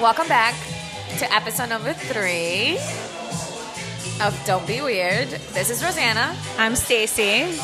[0.00, 0.54] Welcome back
[1.18, 2.78] to episode number three
[4.24, 5.26] of Don't Be Weird.
[5.26, 6.36] This is Rosanna.
[6.56, 7.58] I'm Stacy.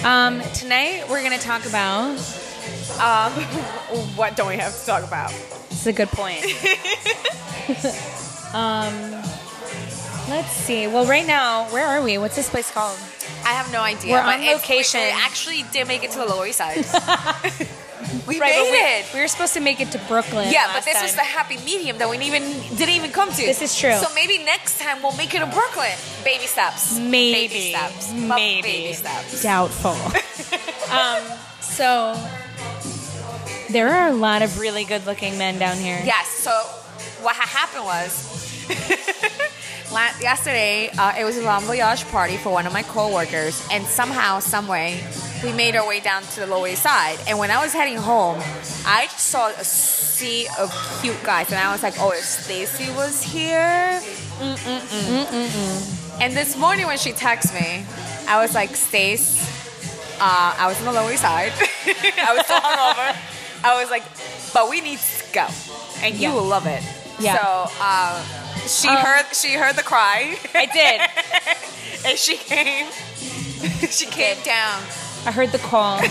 [0.02, 2.12] um, tonight we're gonna talk about.
[2.98, 3.30] Um,
[4.16, 5.30] what don't we have to talk about?
[5.70, 6.44] It's a good point.
[8.54, 9.12] um,
[10.30, 10.86] let's see.
[10.86, 12.16] Well, right now, where are we?
[12.16, 12.98] What's this place called?
[13.44, 14.12] I have no idea.
[14.12, 15.02] We're on location.
[15.02, 16.86] We actually did make it to the Lower East Side.
[18.26, 19.14] We Right, made we, it.
[19.14, 20.48] we were supposed to make it to Brooklyn.
[20.52, 23.36] Yeah, but this was the happy medium that we didn't even didn't even come to.
[23.42, 23.94] This is true.
[23.94, 25.92] So maybe next time we'll make it to Brooklyn.
[26.24, 26.98] Baby steps.
[26.98, 27.48] Maybe.
[27.48, 28.12] Baby steps.
[28.12, 28.62] Maybe.
[28.62, 29.42] Baby steps.
[29.42, 29.92] doubtful.
[30.94, 31.22] um,
[31.60, 32.14] so
[33.70, 36.00] there are a lot of really good-looking men down here.
[36.04, 36.28] Yes.
[36.28, 36.50] So
[37.22, 38.32] what ha- happened was
[39.90, 44.40] yesterday uh, it was a long Voyage party for one of my coworkers, and somehow,
[44.40, 45.00] some way,
[45.44, 47.18] we made our way down to the Lower East Side.
[47.28, 48.38] And when I was heading home,
[48.86, 50.70] I saw a sea of
[51.02, 54.00] cute guys, and I was like, "Oh, if Stacy was here."
[54.40, 56.20] Mm-mm-mm.
[56.20, 57.84] And this morning when she texted me,
[58.28, 59.44] I was like, "Stace."
[60.18, 61.52] Uh, I was on the Lower East Side.
[61.86, 63.14] I was so hungover.
[63.62, 64.02] I was like,
[64.54, 65.46] but we need to go,
[66.02, 66.34] and you Yeah.
[66.34, 66.82] will love it.
[67.20, 67.36] Yeah.
[67.36, 68.22] So uh,
[68.68, 71.00] she Um, heard she heard the cry, I did.
[72.06, 72.86] and she came.
[73.90, 74.82] she came down,
[75.24, 76.00] I heard the call.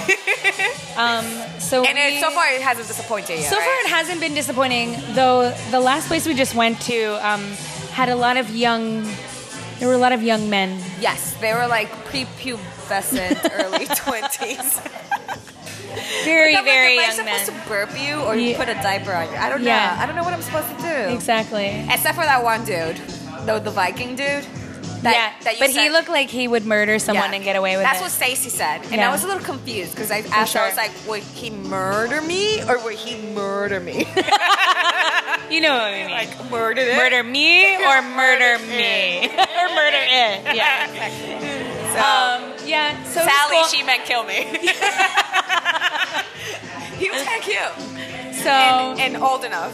[0.97, 1.25] Um,
[1.59, 3.43] so and it, so far it hasn't disappointed you.
[3.43, 4.95] So far, it hasn't been disappointing.
[5.13, 7.41] Though the last place we just went to um,
[7.91, 9.03] had a lot of young.
[9.79, 10.79] There were a lot of young men.
[11.01, 14.79] yes, they were like prepubescent, early twenties.
[16.23, 17.61] Very, like, very am I young supposed men.
[17.63, 18.57] to burp you or Yeah.
[18.57, 19.37] put a diaper on you?
[19.37, 19.67] I don't know.
[19.67, 19.97] Yeah.
[19.99, 21.13] I don't know what I'm supposed to do.
[21.13, 21.85] Exactly.
[21.89, 22.97] Except for that one dude,
[23.45, 24.45] the the Viking dude.
[25.01, 27.35] That, yeah, that you but he looked like he would murder someone Yeah.
[27.35, 28.03] and get away with That's it.
[28.05, 29.07] That's what Stacy said, and Yeah.
[29.09, 32.21] I was a little confused because I asked her, I was like, "Would he murder
[32.23, 34.07] me or would he murder me?
[35.51, 36.09] you know what I mean?
[36.09, 36.95] like murder it?
[36.97, 40.55] murder me or murder Murder me or murder it.
[40.55, 41.71] Yeah.
[41.95, 43.03] So, Um, yeah.
[43.03, 43.63] So Sally, cool.
[43.67, 44.43] she meant kill me.
[46.97, 49.73] he was kind of cute so and, and old enough.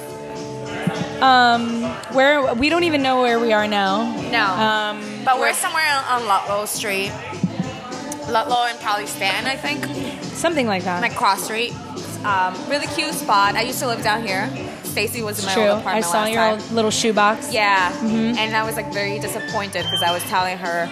[1.22, 1.84] um,
[2.16, 4.04] where we don't even know where we are now.
[4.32, 7.12] No, Um, but we're somewhere on, on Ludlow Street,
[8.30, 9.84] Ludlow and probably Stan, I think,
[10.36, 11.02] something like that.
[11.02, 11.74] like cross street.
[12.24, 13.56] Um, really cute spot.
[13.56, 14.48] I used to live down here.
[14.84, 15.64] Stacy was in my True.
[15.70, 16.60] old apartment I saw your time.
[16.60, 17.52] old little shoebox.
[17.52, 18.38] Yeah, Mm-hmm.
[18.38, 20.88] and I was like very disappointed because I was telling her,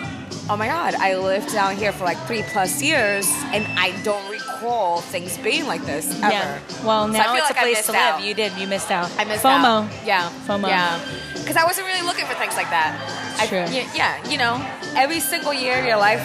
[0.49, 4.29] "Oh my God, I lived down here for like three plus years, and I don't
[4.29, 6.59] recall things being like this ever." Yeah.
[6.83, 8.01] Well, now feel it's like a I place to live.
[8.01, 8.23] out.
[8.23, 8.53] You did.
[8.57, 9.09] You missed out.
[9.17, 9.85] I missed FOMO.
[9.85, 10.05] out.
[10.05, 10.67] Yeah, FOMO.
[10.67, 10.99] Yeah,
[11.35, 12.95] because I wasn't really looking for things like that.
[13.39, 13.63] I, True.
[13.63, 14.59] y- yeah, you know,
[14.95, 16.23] every single year of your life,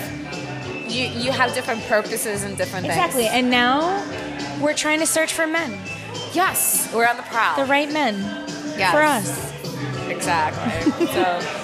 [0.89, 3.25] you you have different purposes and different Exactly.
[3.25, 3.35] things.
[3.35, 3.39] Exactly.
[3.39, 5.79] And now we're trying to search for men,
[6.33, 7.56] yes, we're on the prowl.
[7.56, 8.17] the right men
[8.77, 8.91] Yes.
[8.93, 9.53] for us.
[10.11, 11.07] Exactly.
[11.07, 11.23] so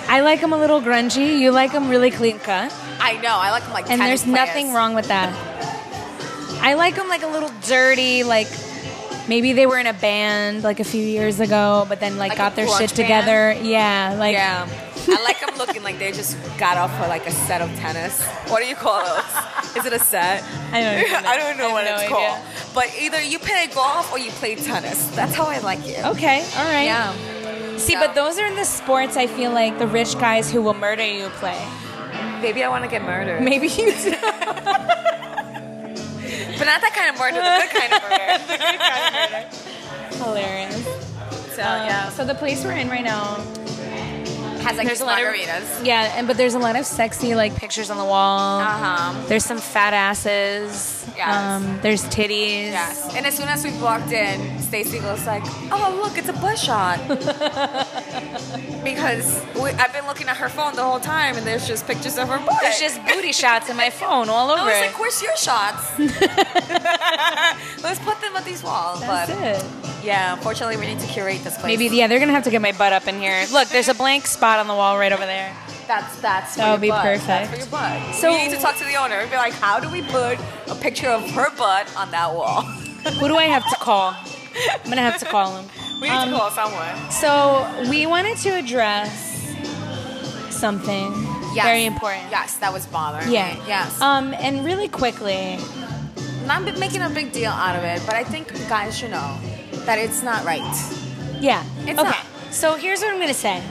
[0.09, 1.39] I like them a little grungy.
[1.39, 2.75] You like them really clean cut.
[3.01, 5.33] I know I like them like And there's nothing wrong with that.
[6.63, 8.49] I like them like a little dirty, like
[9.29, 12.39] maybe they were in a band like a few years ago, but then like, Like
[12.39, 13.53] got their shit together.
[13.63, 14.69] Yeah, like Yeah.
[15.09, 18.23] I like them looking like they just got off for like a set of tennis.
[18.49, 19.77] What do you call those?
[19.77, 20.43] Is it a set?
[20.73, 21.29] I don't know.
[21.29, 22.39] I don't know I what have it's no called.
[22.75, 25.09] But either you play golf or you play tennis.
[25.17, 25.97] That's how I like you.
[25.97, 26.85] Okay, all right.
[26.85, 27.15] Yeah.
[27.81, 30.63] See, So- but those are in the sports I feel like the rich guys who
[30.63, 31.59] will murder you play.
[32.43, 33.43] Maybe I want to get murdered.
[33.43, 34.11] Maybe you do.
[36.59, 39.49] But not that kind of murder, the good kind of murder.
[40.25, 40.85] Hilarious.
[41.57, 42.09] So, Um, yeah.
[42.11, 43.37] So the place we're in right now,
[44.63, 45.85] Has like there's a lot of margaritas.
[45.85, 48.61] yeah, and but there's a lot of sexy like pictures on the wall.
[48.61, 49.15] Uh-huh.
[49.29, 51.07] There's some fat asses.
[51.17, 51.35] Yes.
[51.35, 52.71] Um, there's titties.
[52.73, 53.15] Yes.
[53.15, 56.59] And as soon as we walked in, Stacy goes like, "Oh, look, it's a butt
[56.59, 56.99] shot."
[58.95, 62.19] because we, I've been looking at her phone the whole time, and there's just pictures
[62.19, 62.59] of her butt.
[62.63, 64.61] There's just booty shots in my phone all over.
[64.63, 65.99] I was like, "Where's your shots?"
[67.83, 69.01] Let's put them on these walls.
[69.01, 70.05] That's but it.
[70.05, 71.79] yeah, unfortunately, we need to curate this place.
[71.79, 73.45] Maybe yeah, they're gonna have to get my butt up in here.
[73.53, 75.55] Look, there's a blank spot on the wall right over there.
[75.87, 77.03] that's that's That would be butt.
[77.05, 77.51] That's perfect.
[77.51, 78.15] for your butt.
[78.15, 80.03] So- So we need to talk to the owner and be like, "How do we
[80.03, 80.39] put
[80.69, 84.15] a picture of her butt on that wall?" Who do I have to call?
[84.15, 85.67] I'm gonna have to call him.
[86.01, 87.11] we need Um, to call someone.
[87.11, 89.11] So we wanted to address
[90.51, 91.13] something
[91.55, 91.65] Yes.
[91.65, 92.25] very important.
[92.31, 93.55] Yes, that was bothering Yeah.
[93.55, 93.61] me.
[93.67, 94.01] Yes.
[94.01, 95.59] Um, and really quickly,
[96.47, 99.37] not been making a big deal out of it, but I think guys should know
[99.87, 100.63] that it's not right.
[101.41, 101.63] yeah.
[101.87, 102.09] It's okay.
[102.11, 102.17] not.
[102.51, 103.63] So here's what I'm gonna say.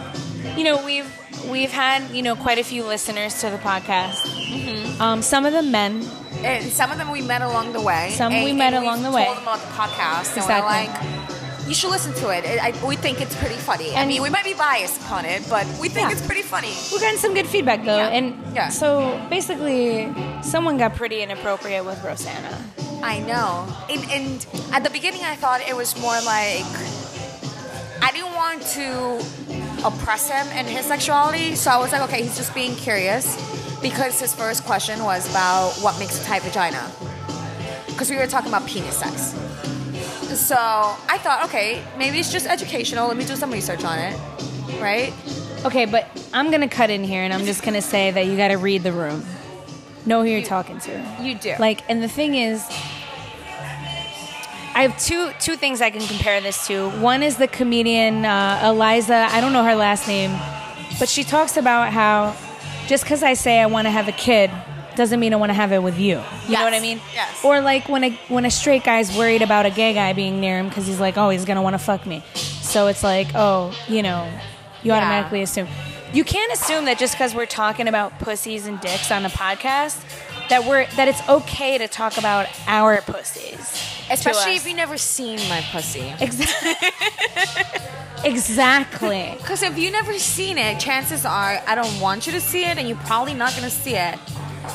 [0.57, 1.07] You know, we've
[1.49, 4.25] we've had you know quite a few listeners to the podcast.
[4.25, 5.01] Mm-hmm.
[5.01, 6.05] Um, some of them men.
[6.43, 8.13] And some of them we met along the way.
[8.15, 9.25] Some and, we met and along the way.
[9.25, 10.55] Told them about the podcast, and Exactly.
[10.55, 11.19] we're like,
[11.69, 12.44] you should listen to it.
[12.45, 13.95] it I, we think it's pretty funny.
[13.95, 16.13] I mean, we might be biased upon it, but we think Yeah.
[16.18, 16.74] it's pretty funny.
[16.92, 18.18] We're getting some good feedback though, Yeah.
[18.18, 18.69] and Yeah.
[18.69, 20.12] so basically,
[20.42, 22.57] someone got pretty inappropriate with Rosanna.
[23.04, 23.68] I know.
[23.89, 26.66] And, and at the beginning, I thought it was more like
[28.01, 29.22] I didn't want to
[29.86, 33.25] oppress him in his sexuality, so I was like, okay, he's just being curious
[33.81, 36.89] because his first question was about what makes a tight vagina.
[37.88, 39.36] Because we were talking about penis sex.
[40.35, 43.07] So I thought, okay, maybe it's just educational.
[43.07, 44.19] Let me do some research on it,
[44.79, 45.13] right?
[45.65, 48.49] Okay, but I'm gonna cut in here, and I'm just gonna say that you got
[48.49, 49.25] to read the room,
[50.05, 51.17] know who you're talking to.
[51.21, 51.55] You do.
[51.59, 52.65] Like, and the thing is,
[54.75, 56.89] I have two two things I can compare this to.
[57.01, 59.27] One is the comedian uh, Eliza.
[59.31, 60.31] I don't know her last name,
[60.99, 62.35] but she talks about how
[62.87, 64.49] just because I say I want to have a kid
[65.00, 66.22] doesn't mean I want to have it with you.
[66.48, 67.00] You know what I mean?
[67.13, 67.44] yes.
[67.46, 70.60] Or like when a when a straight guy's worried about a gay guy being near
[70.60, 72.22] him because he's like, oh, he's gonna want to fuck me.
[72.36, 74.30] So it's like, oh, you know,
[74.84, 74.98] you Yeah.
[74.98, 75.69] automatically assume.
[76.12, 79.98] You can't assume that just because we're talking about pussies and dicks on a podcast
[80.50, 83.86] that we're that it's okay to talk about our pussies.
[84.12, 86.13] Especially if you've never seen my pussy.
[86.19, 86.90] Exactly.
[88.25, 89.34] exactly.
[89.38, 92.78] Because if you never seen it, chances are I don't want you to see it,
[92.78, 94.19] and you're probably not gonna see it.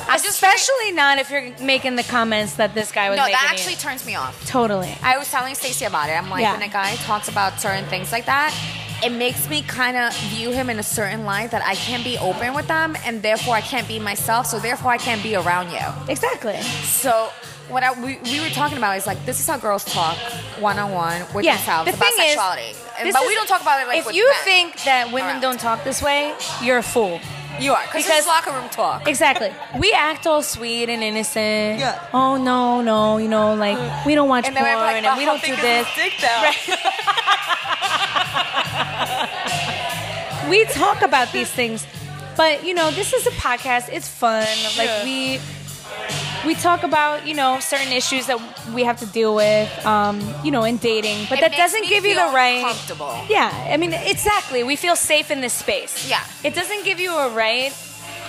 [0.08, 3.38] I just Especially not if you're making the comments that this guy was no, making.
[3.40, 3.78] that actually you.
[3.78, 4.46] turns me off.
[4.46, 4.96] totally.
[5.02, 6.12] I was telling Stacey about it.
[6.12, 6.52] I'm like, Yeah.
[6.52, 8.54] when a guy talks about certain things like that,
[9.02, 12.16] it makes me kind of view him in a certain light that I can't be
[12.18, 14.46] open with them, and therefore I can't be myself.
[14.46, 15.80] So therefore I can't be around you.
[16.10, 16.60] Exactly.
[16.62, 17.30] So
[17.68, 20.16] what I, we, we were talking about is like this is how girls talk
[20.60, 21.56] one on one with Yeah.
[21.56, 23.88] themselves The about thing is, sexuality, And- This but is- we don't talk about it
[23.88, 24.44] like if with you men.
[24.44, 25.40] think that women around.
[25.40, 27.20] don't talk this way, you're a fool.
[27.60, 29.06] You are because it's locker room talk.
[29.08, 29.52] Exactly.
[29.78, 31.78] We act all sweet and innocent.
[31.80, 31.98] Yeah.
[32.12, 35.24] Oh no, no, you know, like we don't watch And porn like, and "Oh, we
[35.24, 35.86] don't do this.
[36.20, 36.52] though?"
[40.50, 41.86] we talk about these things,
[42.36, 43.88] but you know, this is a podcast.
[43.92, 44.46] It's fun.
[44.76, 45.04] Like Yeah.
[45.04, 45.40] we
[46.46, 48.38] we talk about you know certain issues that
[48.74, 51.26] we have to deal with, um, you know, in dating.
[51.28, 52.62] But It that doesn't give you the right.
[52.62, 53.14] comfortable.
[53.28, 54.62] Yeah, I mean, exactly.
[54.62, 56.08] We feel safe in this space.
[56.08, 56.22] Yeah.
[56.42, 57.72] it doesn't give you a right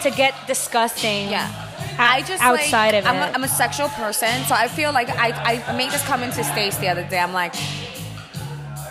[0.03, 1.29] to get disgusting.
[1.29, 1.49] Yeah.
[1.97, 3.31] I I just outside like, of I'm it.
[3.31, 6.43] A, I'm a sexual person, so I feel like I, I made this comment to
[6.43, 7.19] Stace the other day.
[7.19, 7.55] I'm like,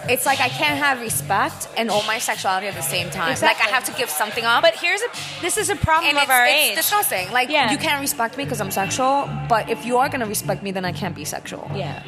[0.09, 3.37] it's like I can't have respect and all my sexuality at the same time.
[3.41, 4.62] Like I have to give something up.
[4.62, 5.09] But here's a
[5.41, 6.77] this is a problem and of it's, our it's age.
[6.77, 7.31] disgusting.
[7.33, 7.71] Like Yeah.
[7.71, 10.85] you can't respect me because I'm sexual, but if you are gonna respect me, then
[10.85, 11.71] I can't be sexual.
[11.75, 12.03] Yeah.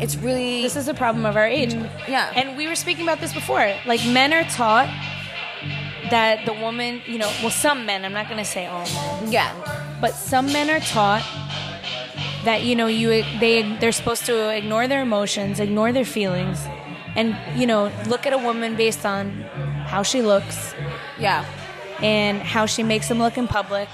[0.00, 1.74] It's really This is a problem of our age.
[1.74, 2.32] Mm, yeah.
[2.34, 3.74] And we were speaking about this before.
[3.86, 4.88] Like men are taught
[6.10, 9.32] that the woman, you know, well some men, I'm not going to say all men,
[9.32, 9.98] yeah.
[10.00, 11.22] but some men are taught
[12.44, 16.60] that you know, you they they're supposed to ignore their emotions, ignore their feelings
[17.18, 17.26] and
[17.60, 17.82] you know,
[18.12, 19.24] look at a woman based on
[19.92, 20.58] how she looks
[21.18, 21.44] Yeah.
[22.02, 23.88] and how she makes them look in public.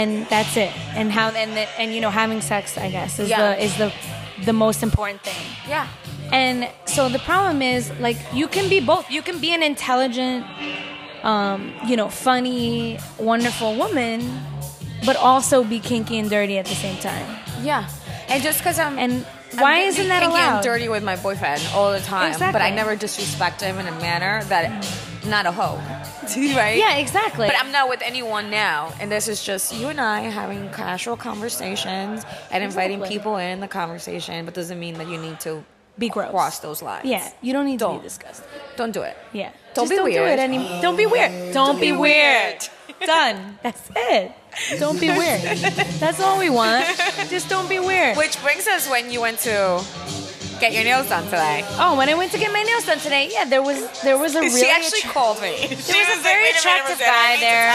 [0.00, 0.72] And that's it.
[0.98, 3.40] And how and the, and you know, having sex, I guess, is Yeah.
[3.42, 3.88] the is the
[4.48, 5.42] the most important thing.
[5.68, 5.86] Yeah.
[6.32, 9.04] And so the problem is, like, you can be both.
[9.16, 10.46] You can be an intelligent,
[11.22, 14.18] um, you know, funny, wonderful woman,
[15.04, 17.26] but also be kinky and dirty at the same time.
[17.62, 17.84] Yeah.
[18.30, 19.24] And just because I'm And I'm
[19.60, 20.62] why getting isn't that allowed?
[20.62, 24.42] dirty with my boyfriend all the time, but I never disrespect him in a manner
[24.44, 24.86] that
[25.26, 25.76] not a hoe,
[26.56, 26.76] right?
[26.78, 27.46] Yeah, exactly.
[27.46, 31.16] But I'm not with anyone now, and this is just you and I having casual
[31.16, 33.18] conversations and inviting Exactly.
[33.18, 35.64] people in the conversation, but doesn't mean that you need to
[35.98, 36.30] be gross.
[36.30, 37.04] cross those lines.
[37.04, 37.98] Yeah, you don't need to Don't.
[37.98, 38.48] be disgusting.
[38.76, 39.16] Don't do it.
[39.32, 40.38] Yeah, Don't Just be don't Do weird.
[40.38, 41.52] it any- don't be weird.
[41.52, 42.66] Don't, be, be weird.
[43.04, 43.58] Done.
[43.62, 44.32] That's it.
[44.78, 45.40] Don't be weird.
[45.98, 46.84] That's all we want.
[47.28, 48.16] Just don't be weird.
[48.16, 49.82] Which brings us when you went to
[50.60, 51.64] get your nails done today.
[51.78, 54.34] Oh, when I went to get my nails done today, yeah, there was there was
[54.36, 55.56] a really she actually attra- called me.
[55.66, 57.72] There was a very attractive guy there.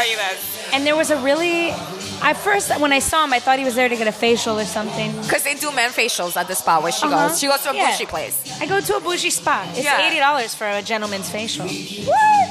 [0.73, 1.73] and there was a really.
[2.21, 4.59] At first, when I saw him, I thought he was there to get a facial
[4.59, 5.11] or something.
[5.21, 7.29] Because they do men facials at the spot where she Uh-huh.
[7.29, 7.39] goes.
[7.39, 7.91] She goes to a Yeah.
[7.91, 8.35] bougie place.
[8.59, 9.65] I go to a bougie spa.
[9.75, 10.01] It's Yeah.
[10.05, 11.65] eighty dollars for a gentleman's facial.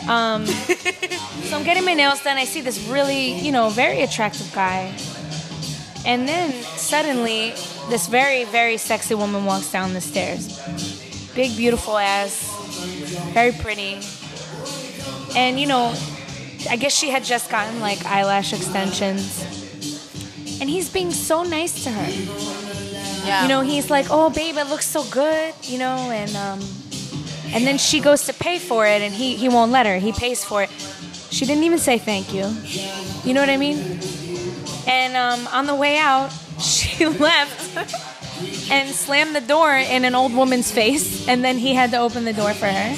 [0.08, 0.46] Um,
[1.48, 2.36] so I'm getting my nails done.
[2.38, 4.92] I see this really, you know, very attractive guy,
[6.06, 7.52] and then suddenly,
[7.90, 10.58] this very, very sexy woman walks down the stairs.
[11.34, 12.32] Big, beautiful ass,
[13.34, 13.98] very pretty,
[15.36, 15.92] and you know,
[16.68, 19.42] I guess she had just gotten like eyelash extensions,
[20.60, 22.10] and he's being so nice to her.
[23.26, 23.42] Yeah.
[23.42, 26.60] You know, he's like, "Oh, babe, it looks so good," you know, and um,
[27.52, 29.98] and then she goes to pay for it, and he he won't let her.
[29.98, 30.70] He pays for it.
[31.30, 32.46] She didn't even say thank you.
[33.24, 33.98] You know what I mean?
[34.86, 36.30] And um, on the way out,
[36.60, 37.76] she left
[38.70, 42.24] and slammed the door in an old woman's face, and then he had to open
[42.24, 42.96] the door for her.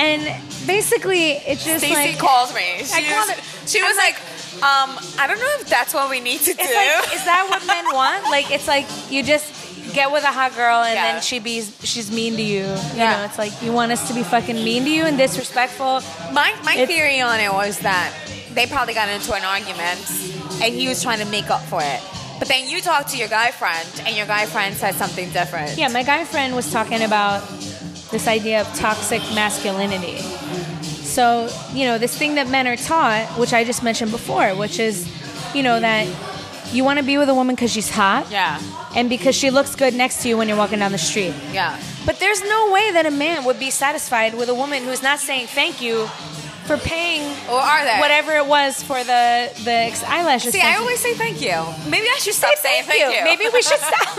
[0.00, 2.84] And basically, it's just Stacy like calls me.
[2.84, 4.14] She, I called was, it- she was like,
[4.62, 6.62] um, I don't know if that's what we need to do.
[6.62, 8.24] Like, is that what men want?
[8.30, 9.46] Like, it's like you just
[9.94, 11.12] get with a hot girl and Yeah.
[11.12, 12.64] then she be she's mean to you.
[12.64, 13.16] You Yeah.
[13.18, 16.02] know, it's like you want us to be fucking mean to you and disrespectful.
[16.32, 18.12] My my It's- theory on it was that
[18.52, 19.98] they probably got into an argument,
[20.62, 22.00] and he was trying to make up for it.
[22.38, 25.76] But then you talk to your guy friend, and your guy friend said something different.
[25.76, 27.42] Yeah, my guy friend was talking about
[28.10, 30.18] this idea of toxic masculinity.
[31.04, 34.78] So, you know, this thing that men are taught, which I just mentioned before, which
[34.78, 35.06] is,
[35.54, 36.06] you know, that
[36.72, 38.60] you want to be with a woman because she's hot Yeah.
[38.94, 41.34] and because she looks good next to you when you're walking down the street.
[41.52, 41.78] Yeah.
[42.04, 45.18] But there's no way that a man would be satisfied with a woman who's not
[45.18, 46.06] saying thank you
[46.66, 47.98] for paying Or are they?
[47.98, 51.56] whatever it was for the the ex- eyelash See, I always say thank you.
[51.88, 53.18] Maybe I should stop saying thank thank you.
[53.18, 53.24] you.
[53.24, 54.18] Maybe we should stop.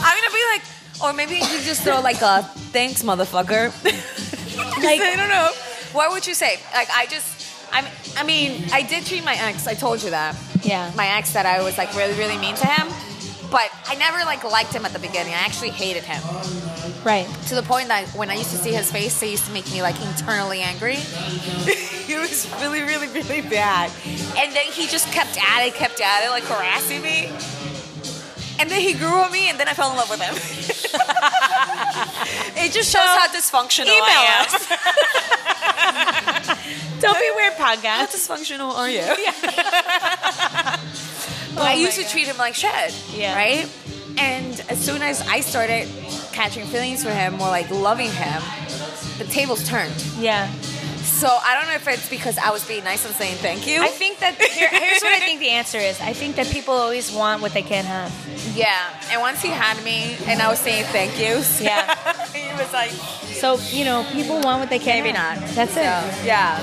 [0.00, 0.62] I'm gonna be like,
[1.02, 3.72] or maybe you just throw like a thanks, motherfucker.
[4.82, 5.50] like I don't know.
[5.92, 6.58] What would you say?
[6.74, 9.66] Like I just, I, I mean, I did treat my ex.
[9.66, 10.36] I told you that.
[10.62, 10.92] Yeah.
[10.96, 12.88] My ex that I was like really, really mean to him,
[13.50, 15.32] but I never like liked him at the beginning.
[15.32, 16.22] I actually hated him
[17.04, 17.26] right.
[17.46, 19.70] to the point that when I used to see his face, it used to make
[19.72, 20.96] me like internally angry.
[20.98, 23.90] it was really, really, really bad.
[24.36, 27.30] And then he just kept at it, kept at it, like harassing me.
[28.60, 30.34] And then he grew on me, and then I fell in love with him.
[32.64, 34.46] it just shows how dysfunctional email I
[36.50, 36.56] am.
[37.00, 37.84] Don't be weird, podcast.
[37.84, 39.02] How dysfunctional are you?
[41.54, 42.10] But I Oh my used to God.
[42.10, 42.94] treat him like shit.
[43.14, 43.34] Yeah.
[43.34, 43.66] Right?
[44.18, 45.88] And as soon as I started
[46.32, 48.42] catching feelings for him or like loving him,
[49.18, 49.94] the tables turned.
[50.18, 50.50] Yeah.
[51.08, 53.82] So I don't know if it's because I was being nice and saying thank you.
[53.82, 56.00] I think that here, here's what I think the answer is.
[56.00, 58.12] I think that people always want what they can't have.
[58.54, 58.76] Yeah.
[59.10, 61.94] And once he had me and I was saying thank you, Yeah.
[62.32, 65.02] he was like, So you know, people want what they can't.
[65.04, 65.38] maybe not.
[65.38, 65.54] have.
[65.56, 66.26] That's it.
[66.26, 66.62] Yeah.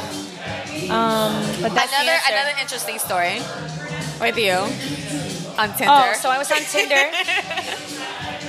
[0.86, 3.40] Um, but that's another another interesting story
[4.22, 4.54] with you
[5.58, 5.88] on Tinder.
[5.90, 7.12] Oh, so I was on Tinder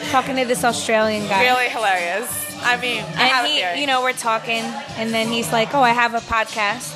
[0.11, 1.45] talking to this Australian guy.
[1.45, 2.29] really hilarious.
[2.63, 3.47] I mean, I and
[3.77, 4.63] he, you know, we're talking,
[4.97, 6.95] and then he's like, "Oh, I have a podcast."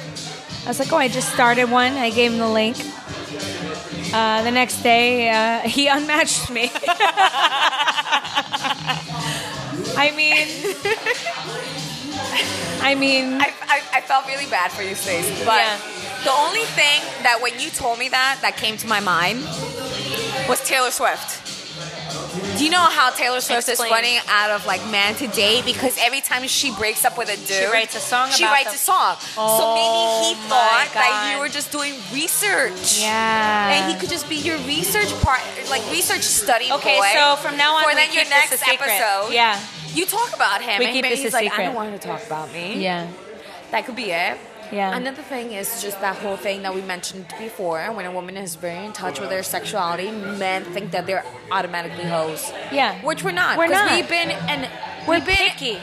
[0.65, 2.77] I was like, "Oh, I just started one." I gave him the link.
[4.13, 6.71] Uh, the next day, uh, he unmatched me.
[9.97, 10.49] I mean,
[12.83, 15.29] I mean, I, I, I felt really bad for you, Stace.
[15.45, 15.79] But Yeah.
[16.25, 19.41] the only thing that when you told me that that came to my mind
[20.49, 21.50] was Taylor Swift.
[22.61, 23.89] Do you know how Taylor Swift Explain.
[23.89, 27.31] is running out of like man to date because every time she breaks up with
[27.33, 29.17] a dude, she writes a song She about writes a song.
[29.17, 33.01] so Oh maybe he oh my thought that you were just doing research.
[33.01, 33.71] yeah.
[33.73, 35.41] And he could just be your research part,
[35.71, 37.09] like research study Okay, boy.
[37.15, 39.59] so from now on, for then your next episode, Yeah.
[39.95, 40.81] you talk about him.
[40.81, 42.83] We and keep maybe this a he's like, I don't want to talk about me.
[42.83, 43.09] Yeah.
[43.71, 44.37] That could be it.
[44.73, 44.95] Yeah.
[44.97, 47.91] Another thing is just that whole thing that we mentioned before.
[47.93, 52.05] When a woman is very in touch with their sexuality, men think that they're automatically
[52.05, 52.53] hoes.
[52.73, 53.01] Yeah.
[53.05, 53.59] Which we're not.
[53.59, 53.91] We're not.
[53.91, 54.69] We've been and
[55.09, 55.79] We're we've been, picky.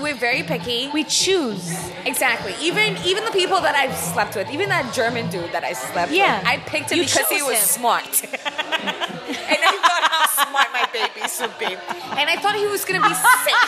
[0.00, 0.88] We're very picky.
[0.94, 1.68] We choose.
[2.06, 2.54] Exactly.
[2.62, 6.12] Even even the people that I've slept with, even that German dude that I slept
[6.12, 6.38] Yeah.
[6.38, 7.64] with, I picked him You because he was him.
[7.66, 8.22] smart.
[8.24, 11.74] and I thought how smart my babies would be.
[12.18, 13.66] And I thought he was gonna be safe.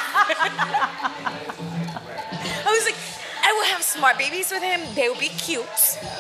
[4.03, 4.81] smart babies with him.
[4.97, 5.65] They will be cute,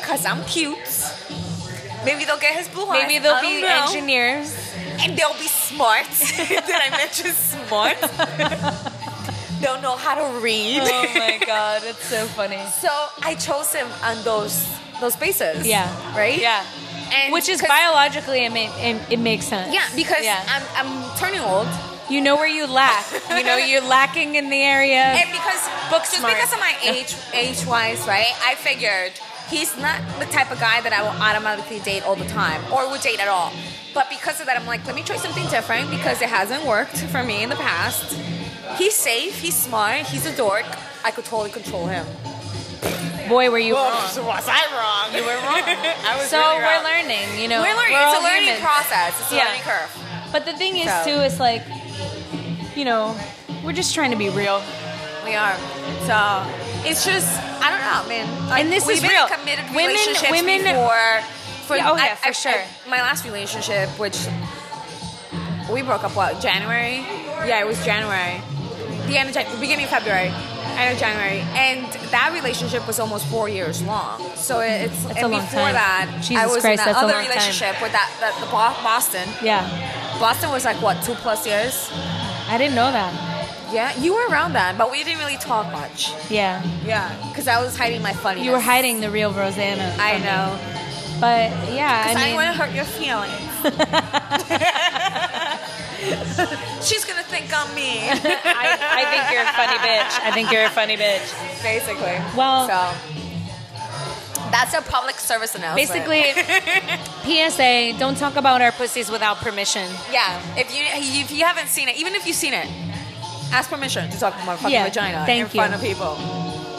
[0.06, 0.78] cause I'm cute.
[2.04, 3.02] Maybe they'll get his blue eyes.
[3.02, 3.86] Maybe they'll be know.
[3.88, 4.54] engineers.
[5.00, 6.06] and they'll be smart.
[6.36, 7.98] Did I mention smart?
[9.60, 10.78] they'll know how to read.
[10.84, 12.62] Oh my god, it's so funny.
[12.78, 12.88] So
[13.22, 14.64] I chose him on those
[15.00, 15.66] those bases.
[15.66, 15.90] Yeah.
[16.16, 16.38] Right.
[16.40, 16.64] Yeah.
[17.12, 19.74] And Which is biologically, it, ma- it, it makes sense.
[19.74, 20.38] Yeah, because Yeah.
[20.46, 21.66] I'm I'm turning old,
[22.12, 23.04] you know where you lack.
[23.30, 25.02] You know you're lacking in the area.
[25.20, 26.34] and because Book just smart.
[26.34, 28.32] because of my age age wise, right?
[28.44, 29.12] I figured
[29.48, 32.88] he's not the type of guy that I will automatically date all the time or
[32.90, 33.52] would date at all.
[33.94, 36.96] But because of that, I'm like, let me try something different because it hasn't worked
[37.12, 38.14] for me in the past.
[38.78, 39.38] He's safe.
[39.40, 40.06] He's smart.
[40.06, 40.64] He's a dork.
[41.04, 42.06] I could totally control him.
[43.28, 43.92] Boy, were you wrong.
[43.92, 45.14] was I wrong?
[45.14, 45.62] You were wrong.
[46.08, 46.40] I was wrong.
[46.40, 47.40] So really we're learning.
[47.40, 47.92] You know, We're learning.
[47.94, 48.64] We're it's a learning humans.
[48.64, 49.20] process.
[49.20, 49.44] It's a Yeah.
[49.44, 49.90] learning curve.
[50.32, 51.62] But the thing is, So- too, is like,
[52.76, 53.16] you know,
[53.64, 54.62] we're just trying to be real.
[55.24, 55.56] We are.
[56.06, 56.46] So uh,
[56.84, 57.28] it's just
[57.62, 58.48] I don't know, man.
[58.48, 59.26] Like, And this we've is been real.
[59.26, 61.20] in committed Women- relationships women- before.
[61.66, 62.52] For, Yeah, oh, I- yeah, for I- sure.
[62.52, 64.18] I- my last relationship, which
[65.70, 67.06] we broke up, what January?
[67.46, 68.42] Yeah, it was January.
[69.06, 70.32] The end of Jan- beginning of February.
[70.78, 74.18] end of January, and that relationship was almost four years long.
[74.36, 75.74] So it's That's and a long before time.
[75.74, 77.28] that, I was Christ, in that other long time.
[77.28, 79.28] relationship with that, that the Boston.
[79.42, 79.68] Yeah.
[80.20, 81.88] Boston was like what two plus years.
[82.48, 83.12] I didn't know that.
[83.72, 86.12] Yeah, you were around then, but we didn't really talk much.
[86.30, 86.62] Yeah.
[86.84, 88.44] Yeah, because I was hiding my funny.
[88.44, 89.94] You were hiding the real Rosanna.
[89.98, 90.24] I me.
[90.24, 90.58] know.
[91.20, 93.32] But yeah, I, I didn't want to hurt your feelings.
[96.82, 98.08] She's gonna think I'm me.
[98.10, 100.18] I, I think you're a funny bitch.
[100.20, 101.30] I think you're a funny bitch.
[101.62, 102.18] Basically.
[102.36, 102.92] Well- so
[104.52, 105.88] that's a public service announcement.
[105.88, 106.22] Basically,
[107.50, 109.88] PSA: Don't talk about our pussies without permission.
[110.12, 110.40] yeah.
[110.56, 112.68] If you if you haven't seen it, even if you've seen it,
[113.52, 115.46] ask permission to talk about my fucking Yeah, vagina in you.
[115.46, 116.16] front of people.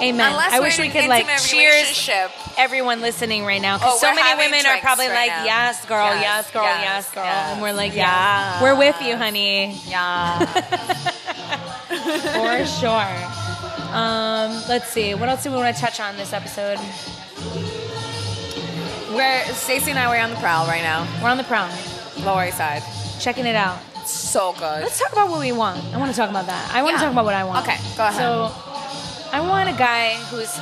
[0.01, 0.31] Amen.
[0.31, 2.09] Unless I wish we could like cheers
[2.57, 5.45] everyone listening right now because Oh, so many women are probably right like, now.
[5.45, 6.07] "Yes, girl.
[6.15, 6.63] Yes, Yes, girl.
[6.63, 7.95] yes, Yes, girl," yes, and we're like.
[7.95, 10.39] "Yeah, we're with you, honey, Yeah.
[12.37, 13.15] for sure."
[13.93, 15.13] Um, let's see.
[15.13, 16.79] What else do we want to touch on this episode?
[19.13, 21.69] We're Stacey and I were on the prowl right now, We're on the prowl,
[22.23, 22.83] Lower East Side.
[23.19, 23.77] checking it out.
[24.07, 24.81] So good.
[24.83, 25.81] Let's talk about what we want.
[25.93, 26.71] I want to talk about that.
[26.73, 26.99] I want Yeah.
[26.99, 27.65] to talk about what I want.
[27.67, 28.15] Okay, go ahead.
[28.19, 28.51] So,
[29.31, 30.59] I want a guy who's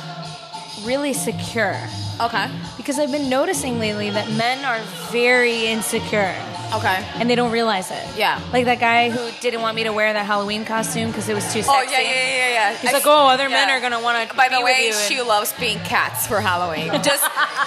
[0.84, 1.76] really secure
[2.20, 2.46] Okay.
[2.76, 4.78] because I've been noticing lately that men are
[5.10, 6.34] very insecure
[6.74, 7.04] Okay.
[7.16, 8.02] and they don't realize it.
[8.16, 8.40] Yeah.
[8.52, 11.44] Like that guy who didn't want me to wear that Halloween costume because it was
[11.52, 11.70] too oh, sexy.
[11.70, 12.76] Oh yeah, yeah, yeah, yeah.
[12.76, 14.34] He's I- like, oh, other men are gonna want to.
[14.36, 15.26] By the way, she you.
[15.26, 16.88] loves being cats for Halloween.
[17.02, 17.24] Just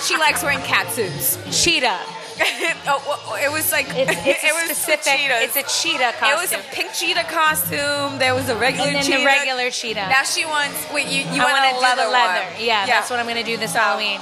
[0.07, 1.37] she likes wearing cat suits.
[1.63, 1.99] Cheetah.
[2.87, 5.03] oh, it was like It's, it's it was specific.
[5.07, 5.43] cheetahs.
[5.43, 6.29] It's a cheetah costume.
[6.29, 8.19] It was a pink cheetah costume.
[8.19, 9.19] There was a regular and then cheetah.
[9.19, 10.09] the regular cheetah.
[10.09, 10.75] Now she wants.
[10.93, 12.43] Wait, you you I want want a leather the leather.
[12.51, 12.59] one?
[12.65, 14.19] Yeah, that's what I'm gonna do this So, Halloween.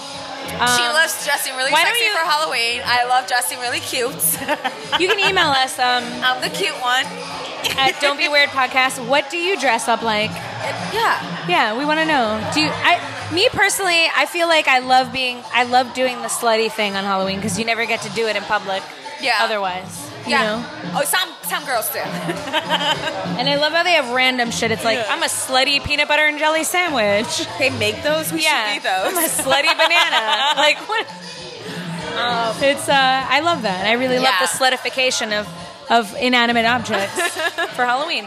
[0.48, 2.82] She Um, loves dressing really sexy you- for Halloween.
[2.86, 4.14] I love dressing really cute.
[5.00, 7.06] You can email us um, I'm the cute one.
[7.80, 9.04] at Don't Be Weird Podcast.
[9.08, 10.30] What do you dress up like?
[10.94, 11.48] Yeah.
[11.48, 12.40] Yeah, we want to know.
[12.54, 12.70] Do you?
[12.72, 13.02] I,
[13.34, 15.42] me personally, I feel like I love being.
[15.52, 18.36] I love doing the slutty thing on Halloween because you never get to do it
[18.36, 18.84] in public.
[19.20, 19.38] Yeah.
[19.42, 20.44] Otherwise, Yeah.
[20.44, 20.66] know.
[20.96, 22.00] Oh, some some girls do.
[23.34, 24.70] And I love how they have random shit.
[24.72, 27.48] It's like I'm a slutty peanut butter and jelly sandwich.
[27.58, 28.32] They make those.
[28.32, 29.18] We yeah, should be those.
[29.18, 30.54] I'm a slutty banana.
[30.56, 31.08] like what?
[32.62, 32.88] it's.
[32.88, 32.94] Uh,
[33.30, 33.86] I love that.
[33.88, 35.48] I really love the slutification of
[35.90, 37.16] of inanimate objects
[37.76, 38.26] for Halloween.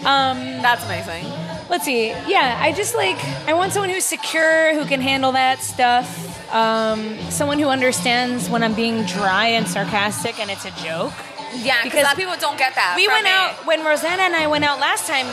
[0.00, 1.24] Um, That's amazing.
[1.70, 2.08] Let's see.
[2.08, 6.30] Yeah, I just like I want someone who's secure, who can handle that stuff.
[6.54, 11.12] Um, someone who understands when I'm being dry and sarcastic and it's a joke.
[11.56, 12.94] Yeah, because Because a lot of people don't get that.
[12.96, 15.26] We went out when Rosanna and I went out last time.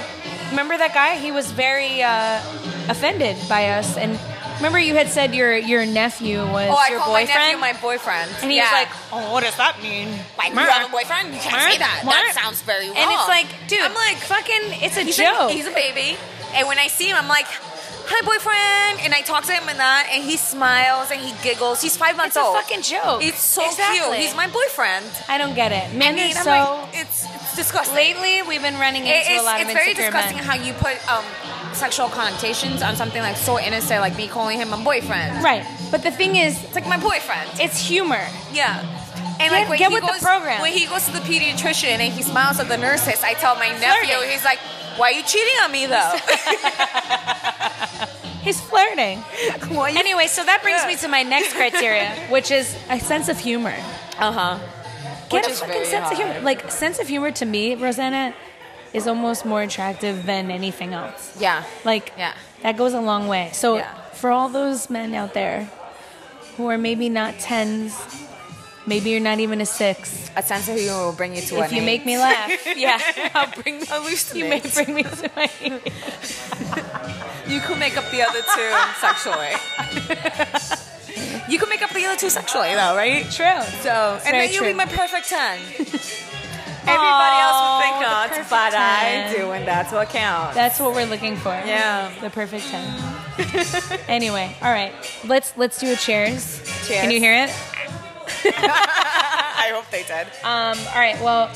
[0.49, 1.17] Remember that guy?
[1.17, 2.41] He was very uh,
[2.89, 3.97] offended by us.
[3.97, 4.19] And
[4.61, 7.73] remember you had said your your nephew was Oh, I your call boyfriend, my nephew
[7.73, 8.29] my boyfriend.
[8.41, 8.63] and he yeah.
[8.65, 10.61] was like, "Oh, what does that mean?" Like, Mer.
[10.63, 11.33] you have a boyfriend?
[11.33, 12.01] You can't say that.
[12.05, 12.97] That sounds very wrong.
[12.97, 15.49] And it's like, dude, I'm like, fucking, it's a he's joke.
[15.49, 16.17] A, he's a baby.
[16.53, 19.05] And when I see him, I'm like, hi, boyfriend.
[19.05, 21.81] And I talk to him and that, and he smiles and he giggles.
[21.81, 22.57] He's five months it's a old.
[22.57, 23.23] fucking joke.
[23.23, 23.99] It's so Exactly.
[23.99, 24.15] cute.
[24.27, 25.05] He's my boyfriend.
[25.29, 25.95] I don't get it.
[25.95, 26.49] Men I mean, are so.
[26.51, 27.95] like, it's, it's disgusting.
[27.95, 30.45] lately, we've been running into It- a lot it's of it's very disgusting men.
[30.45, 31.23] how you put um,
[31.85, 35.43] sexual connotations on something like so innocent, like me calling him my boyfriend.
[35.43, 35.63] Right,
[35.93, 37.47] but the thing is, It's like my boyfriend.
[37.65, 38.23] it's humor.
[38.53, 38.77] Yeah.
[39.41, 40.61] And Get- like when get he with the goes, program.
[40.61, 43.69] when he goes to the pediatrician and he smiles at the nurses, I tell my
[43.85, 44.59] nephew, he's like,
[44.97, 46.13] "Why are you cheating on me though?"
[48.47, 49.23] He's flirting.
[49.69, 50.87] You- Anyway, so that brings Yeah.
[50.87, 53.75] me to my next criteria, which is a sense of humor.
[54.19, 54.59] uh huh.
[55.29, 56.39] Get Which a fucking sense of humor.
[56.41, 58.33] Like sense of humor to me, Rosanna,
[58.93, 61.35] is almost more attractive than anything else.
[61.39, 61.63] Yeah.
[61.85, 62.33] Like Yeah.
[62.63, 63.49] that goes a long way.
[63.53, 63.87] So Yeah.
[64.13, 65.69] for all those men out there
[66.57, 67.95] who are maybe not tens,
[68.85, 70.29] maybe you're not even a six.
[70.35, 71.85] A sense of humor will bring you to If an you eight.
[71.85, 72.99] make me laugh, yeah,
[73.33, 75.49] I'll bring At least you may bring me to my.
[77.47, 79.51] You could make up the other two sexually.
[81.49, 83.23] you could make up the other two sexually, though, right?
[83.31, 83.61] True.
[83.81, 85.59] So, and very then you'll be my perfect ten.
[86.87, 90.55] Everybody else will think not, but I do, and that's what counts.
[90.55, 91.49] That's what we're looking for.
[91.49, 92.11] Yeah.
[92.21, 92.87] The perfect ten.
[94.07, 94.93] anyway, all right.
[95.25, 96.59] Let's let's do a cheers.
[96.87, 97.01] Cheers.
[97.01, 97.49] Can you hear it?
[98.45, 100.27] I hope they did.
[100.43, 101.19] Um, all right.
[101.21, 101.47] Well,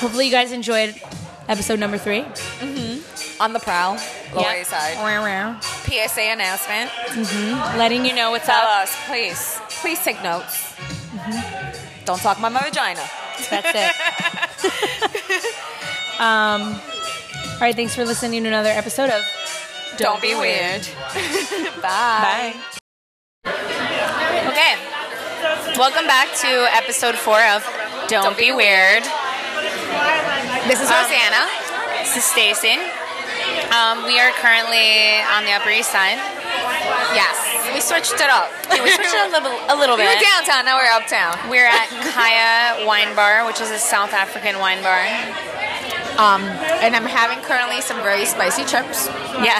[0.00, 0.94] hopefully you guys enjoyed
[1.48, 2.22] episode number three.
[2.60, 3.40] Mhm.
[3.40, 3.94] On the prowl,
[4.34, 4.60] Lower Yeah.
[4.60, 4.96] East Side.
[4.96, 5.58] Wow.
[5.60, 6.90] PSA announcement.
[7.10, 7.76] Mhm.
[7.78, 8.82] Letting you know what's Tell up.
[8.84, 9.58] us, please.
[9.80, 10.74] Please take notes.
[11.14, 12.04] Mhm.
[12.04, 13.02] Don't talk about my vagina.
[13.50, 13.92] That's it.
[16.20, 16.62] um,
[17.54, 17.74] all right.
[17.74, 19.22] Thanks for listening to another episode of
[19.96, 20.82] Don't, be weird.
[21.82, 22.54] Bye.
[23.46, 24.74] Okay.
[25.76, 27.64] Welcome back to episode four of
[28.08, 29.02] Don't, Be, Weird.
[30.70, 31.46] This is Um, Rosanna.
[31.98, 32.78] This is Stacy.
[33.74, 36.18] Um, we are currently on the Upper East Side.
[37.14, 37.34] Yes,
[37.74, 38.48] we switched it up.
[38.70, 40.06] We switched it a little, a little bit.
[40.06, 41.34] We were downtown, now we're uptown.
[41.50, 45.02] We're at Kaia Wine Bar, which is a South African wine bar.
[46.14, 46.46] Um,
[46.78, 49.10] and I'm having currently some very spicy chips.
[49.42, 49.58] Yeah.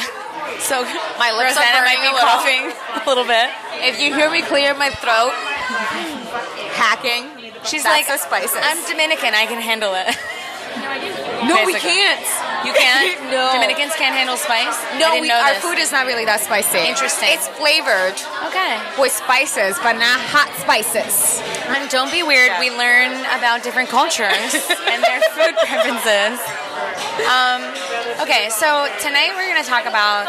[0.62, 0.86] So
[1.18, 3.50] My lips Rosanna are might be a coughing a little bit.
[3.82, 5.34] If you hear me clear my throat,
[6.78, 7.26] hacking.
[7.64, 8.56] She's like, the spices.
[8.60, 9.34] I'm Dominican.
[9.34, 10.14] I can handle it.
[11.48, 12.22] no, we can't.
[12.64, 13.20] You can't.
[13.34, 13.50] No.
[13.52, 14.76] Dominicans can't handle spice.
[15.00, 16.78] No, we, our food is not really that spicy.
[16.86, 17.30] Interesting.
[17.32, 18.14] It's flavored
[18.46, 18.78] Okay.
[19.00, 21.40] with spices, but not hot spices.
[21.72, 22.52] And don't be weird.
[22.54, 22.60] Yeah.
[22.62, 24.54] We learn about different cultures
[24.92, 26.38] and their food preferences.
[27.26, 27.64] Um,
[28.22, 30.28] okay, so tonight we're going to talk about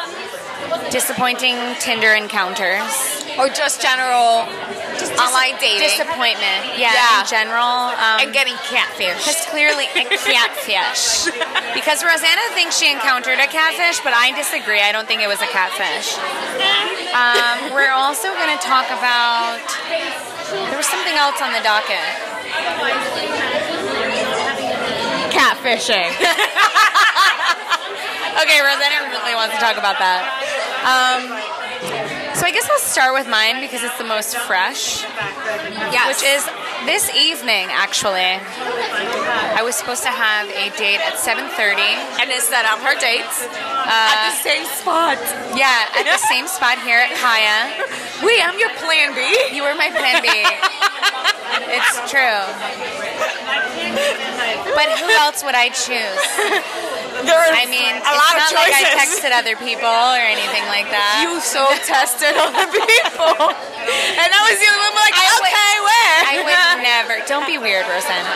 [0.91, 3.22] disappointing Tinder encounters.
[3.38, 4.48] Or just general
[5.20, 5.84] online dating.
[5.91, 6.80] Disappointment.
[6.80, 7.20] Yeah, Yeah.
[7.20, 7.91] in general.
[8.00, 9.20] Um, and getting catfish.
[9.20, 11.28] Because clearly, a catfish.
[11.76, 14.80] because Rosanna thinks she encountered a catfish, but I disagree.
[14.80, 16.15] I don't think it was a catfish.
[17.12, 19.60] Um, we're also going to talk about.
[20.72, 22.00] There was something else on the docket.
[25.32, 26.12] catfishing.
[28.36, 30.28] Okay, Rosanna really wants to talk about that.
[30.86, 31.21] Um,
[32.38, 35.02] so I guess I'll start with mine because it's the most fresh.
[35.02, 36.06] yes.
[36.08, 36.45] which is
[36.86, 38.38] this evening actually
[39.58, 41.82] i was supposed to have a date at 7.30
[42.21, 43.41] and is set up her dates
[43.89, 45.17] at the same spot.
[45.58, 47.74] yeah at the same spot here at Kaia
[48.21, 49.26] Wait, I'm your plan B.
[49.56, 50.30] you were my plan b
[51.74, 52.45] it's true
[54.78, 56.21] but who else would i choose
[57.23, 60.65] There's i mean a it's lot not of like i texted other people or anything
[60.67, 63.32] like that You so tested other people,
[64.19, 66.19] and I was the only one like, I would- okay, where?
[66.28, 68.34] i would never don't be weird rosanna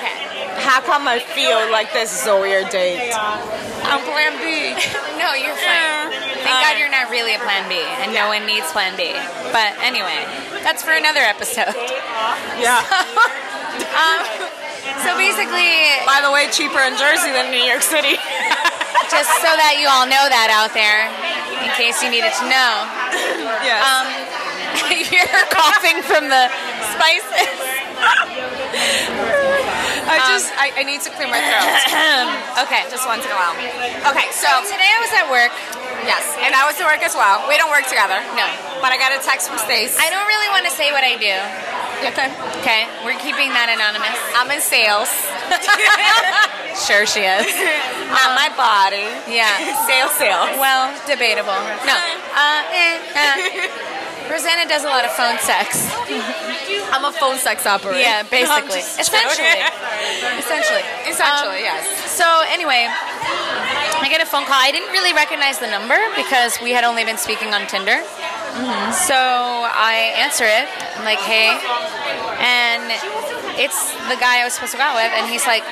[0.00, 0.16] okay
[0.64, 3.10] How come I feel like this is a weird date?
[3.84, 4.72] I'm plan B.
[5.18, 6.14] No, you're fine.
[6.40, 9.12] Thank God you're not really a plan B, and no one needs plan B.
[9.50, 10.22] But anyway,
[10.62, 11.74] that's for another episode.
[12.56, 12.80] Yeah.
[13.74, 14.22] Um,
[15.04, 18.16] so basically, By the way, cheaper in Jersey than New York City.
[19.12, 21.08] just so that you all know that out there,
[21.64, 22.72] in case you needed to know,
[23.64, 23.80] yes.
[23.80, 24.06] um,
[25.12, 26.50] you're coughing from the
[26.96, 27.48] spices.
[30.04, 31.64] I just, I, I need to clear my throat.
[32.68, 32.84] okay.
[32.92, 33.56] just once in a while.
[34.12, 35.52] Okay, so Today I was at work.
[36.04, 37.40] yes, and I was at work as well.
[37.48, 38.20] We don't work together.
[38.36, 38.44] No.
[38.84, 39.96] But I got a text from Stace.
[39.96, 41.32] I don't really want to say what I do.
[42.02, 42.28] Okay.
[42.60, 44.18] Okay, we're keeping that anonymous.
[44.34, 45.10] I'm in sales.
[46.74, 47.46] Sure, she is.
[48.10, 49.06] Not my body.
[49.30, 49.46] Yeah.
[49.86, 50.58] Sale, sale.
[50.58, 51.54] Well, debatable.
[51.86, 51.94] No.
[52.34, 54.26] Uh, eh, uh.
[54.26, 55.86] Rosanna does a lot of phone sex.
[56.90, 58.00] I'm a phone sex operator.
[58.00, 58.80] Yeah, basically.
[58.80, 59.54] Essentially.
[60.42, 60.82] Essentially.
[61.06, 61.86] Essentially, Um, yes.
[62.10, 64.58] So anyway, I get a phone call.
[64.58, 68.02] I didn't really recognize the number because we had only been speaking on Tinder.
[68.54, 70.70] So I answer it.
[70.94, 71.50] I'm like, hey.
[72.38, 72.86] And
[73.58, 75.66] it's the guy I was supposed to go out with, and he's like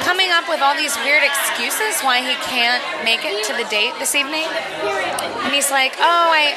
[0.00, 3.92] coming up with all these weird excuses why he can't make it to the date
[3.98, 4.48] this evening.
[5.44, 6.56] And he's like, oh, I,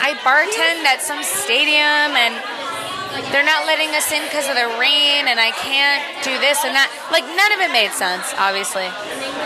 [0.00, 2.38] I bartend at some stadium and
[3.30, 6.74] they're not letting us in because of the rain and I can't do this and
[6.74, 6.88] that.
[7.12, 8.88] Like, none of it made sense, obviously.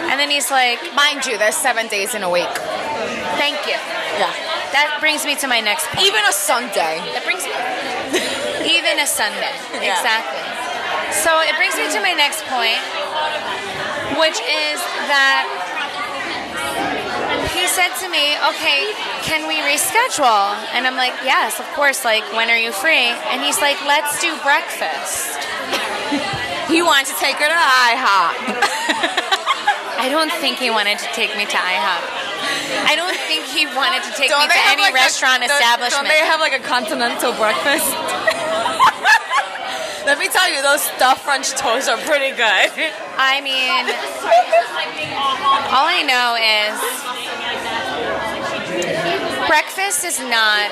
[0.08, 2.52] And then he's like, Mind you, there's seven days in a week.
[3.36, 3.97] thank you.
[4.72, 6.06] That brings me to my next point.
[6.06, 7.00] Even a Sunday.
[7.16, 7.52] That brings me.
[8.76, 9.54] Even a Sunday.
[9.80, 9.96] Yeah.
[9.96, 10.44] Exactly.
[11.24, 12.80] So it brings me to my next point,
[14.20, 14.78] which is
[15.08, 15.48] that
[17.56, 18.92] he said to me, okay,
[19.24, 20.52] can we reschedule?
[20.72, 22.04] And I'm like, yes, of course.
[22.04, 23.08] Like, when are you free?
[23.32, 25.38] And he's like, let's do breakfast.
[26.68, 28.34] He wanted to take her to IHOP.
[30.04, 32.27] I don't think he wanted to take me to IHOP.
[32.88, 36.06] I don't think he wanted to take me Don't to any like restaurant don't- establishment.
[36.06, 37.86] Don't they have like a continental breakfast?
[40.06, 42.70] Let me tell you, those stuffed French toasts are pretty good.
[43.20, 43.84] I mean,
[45.68, 46.80] all I know is
[49.46, 50.70] breakfast is not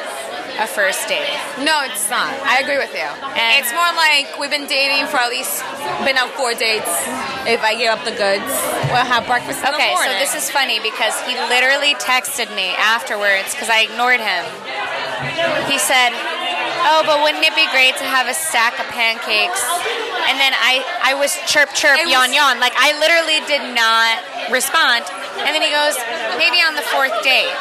[0.59, 1.29] a first date.
[1.61, 2.33] No, it's not.
[2.45, 3.05] I agree with you.
[3.05, 5.61] And- it's more like we've been dating for at least
[6.05, 6.89] been out four dates.
[7.47, 8.47] If I give up the goods,
[8.91, 13.69] we'll have breakfast Okay, so this is funny because he literally texted me afterwards because
[13.69, 14.43] I ignored him.
[15.71, 16.11] He said,
[16.89, 19.63] "Oh, but wouldn't it be great to have a stack of pancakes?"
[20.29, 23.63] And then I, I was chirp chirp It yawn was- yawn like I literally did
[23.75, 25.05] not respond.
[25.47, 25.95] And then he goes,
[26.39, 27.53] "Maybe on the fourth date."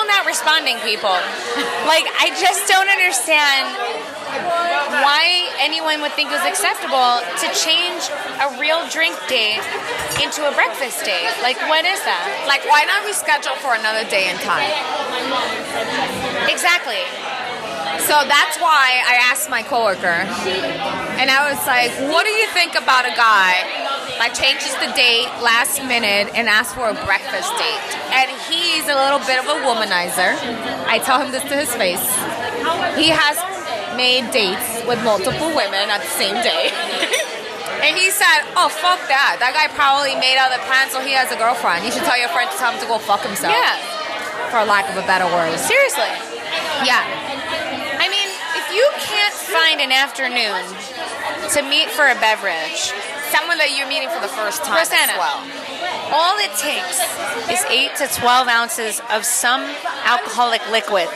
[0.00, 1.12] Still not responding, people.
[1.84, 3.68] Like I just don't understand
[5.04, 8.08] why anyone would think it was acceptable to change
[8.40, 9.60] a real drink date
[10.24, 11.28] into a breakfast date.
[11.44, 12.24] Like, what is that?
[12.48, 14.72] Like, why not reschedule for another day and time?
[16.48, 17.04] Exactly.
[18.00, 20.24] So that's why I asked my coworker,
[21.20, 23.68] and I was like, "What do you think about a guy
[24.20, 28.94] that changes the date last minute and asks for a breakfast date?" And he's a
[28.94, 30.36] little bit of a womanizer.
[30.86, 32.04] I tell him this to his face.
[33.00, 33.40] He has
[33.96, 36.70] made dates with multiple women at the same day.
[37.80, 39.40] And he said, "Oh fuck that!
[39.40, 41.80] That guy probably made other plans, so he has a girlfriend.
[41.80, 43.72] You should tell your friend to tell him to go fuck himself." Yeah.
[44.52, 45.56] For lack of a better word.
[45.56, 46.12] Seriously.
[46.84, 47.00] Yeah.
[47.96, 48.28] I mean,
[48.60, 50.60] if you can't find an afternoon
[51.56, 52.92] to meet for a beverage,
[53.30, 55.14] Someone that you're meeting for the first time Rosanna.
[55.14, 55.38] as well.
[56.12, 56.98] all it takes
[57.50, 59.62] is 8 to 12 ounces of some
[60.04, 61.06] alcoholic liquid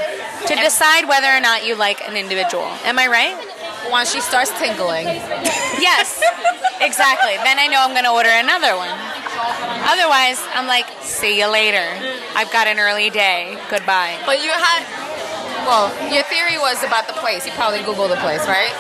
[0.47, 2.65] to decide whether or not you like an individual.
[2.87, 3.37] Am I right?
[3.91, 5.07] Once she starts tingling.
[5.83, 6.23] Yes,
[6.81, 7.37] exactly.
[7.45, 8.95] Then I know I'm going to order another one.
[9.85, 11.85] Otherwise, I'm like, see you later.
[12.35, 13.59] I've got an early day.
[13.69, 14.17] Goodbye.
[14.25, 14.81] But you had,
[15.69, 17.45] well, your theory was about the place.
[17.45, 18.73] You probably Googled the place, right?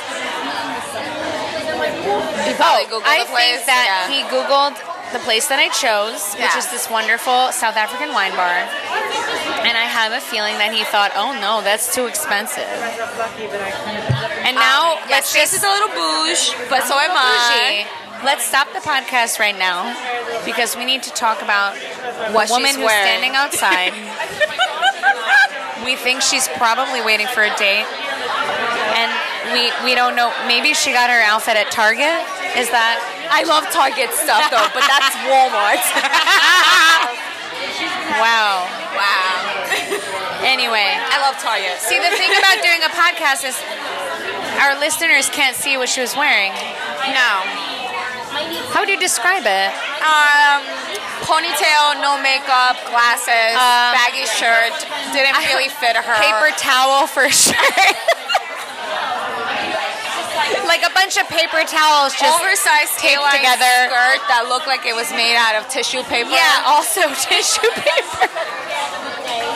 [2.05, 3.65] You probably Googled Oh, I the place.
[3.65, 4.13] think that yeah.
[4.13, 4.77] he Googled
[5.13, 8.67] the place that I chose, which is this wonderful South African wine bar.
[9.65, 12.67] And I have a feeling that he thought, oh no, that's too expensive.
[14.45, 17.87] And now, Um, let's yes, just is a little bouge, but so am I.
[17.87, 17.89] bougie.
[18.25, 19.93] Let's stop the podcast right now
[20.45, 21.77] because we need to talk about
[22.33, 23.05] What woman who's wearing.
[23.05, 23.93] standing outside.
[25.85, 27.85] we think she's probably waiting for a date,
[29.55, 30.35] we we don't know.
[30.51, 32.19] Maybe she got her outfit at Target.
[32.59, 32.99] Is that?
[33.31, 35.81] I love Target stuff though, but that's Walmart.
[38.21, 38.69] Wow.
[38.95, 40.45] wow.
[40.45, 41.79] Anyway, I love Target.
[41.81, 43.57] see the thing about doing a podcast is
[44.61, 46.53] our listeners can't see what she was wearing.
[47.11, 47.33] No.
[48.75, 49.71] How would you describe it?
[50.03, 50.61] Um,
[51.23, 54.75] ponytail, no makeup, glasses, Um, baggy shirt.
[55.15, 56.15] Didn't really fit her.
[56.19, 57.55] Paper towel for sure.
[60.71, 63.75] like a bunch of paper towels just oversized taped tape together.
[63.91, 66.31] skirt that looked like it was made out of tissue paper.
[66.31, 68.29] Yeah, also tissue paper.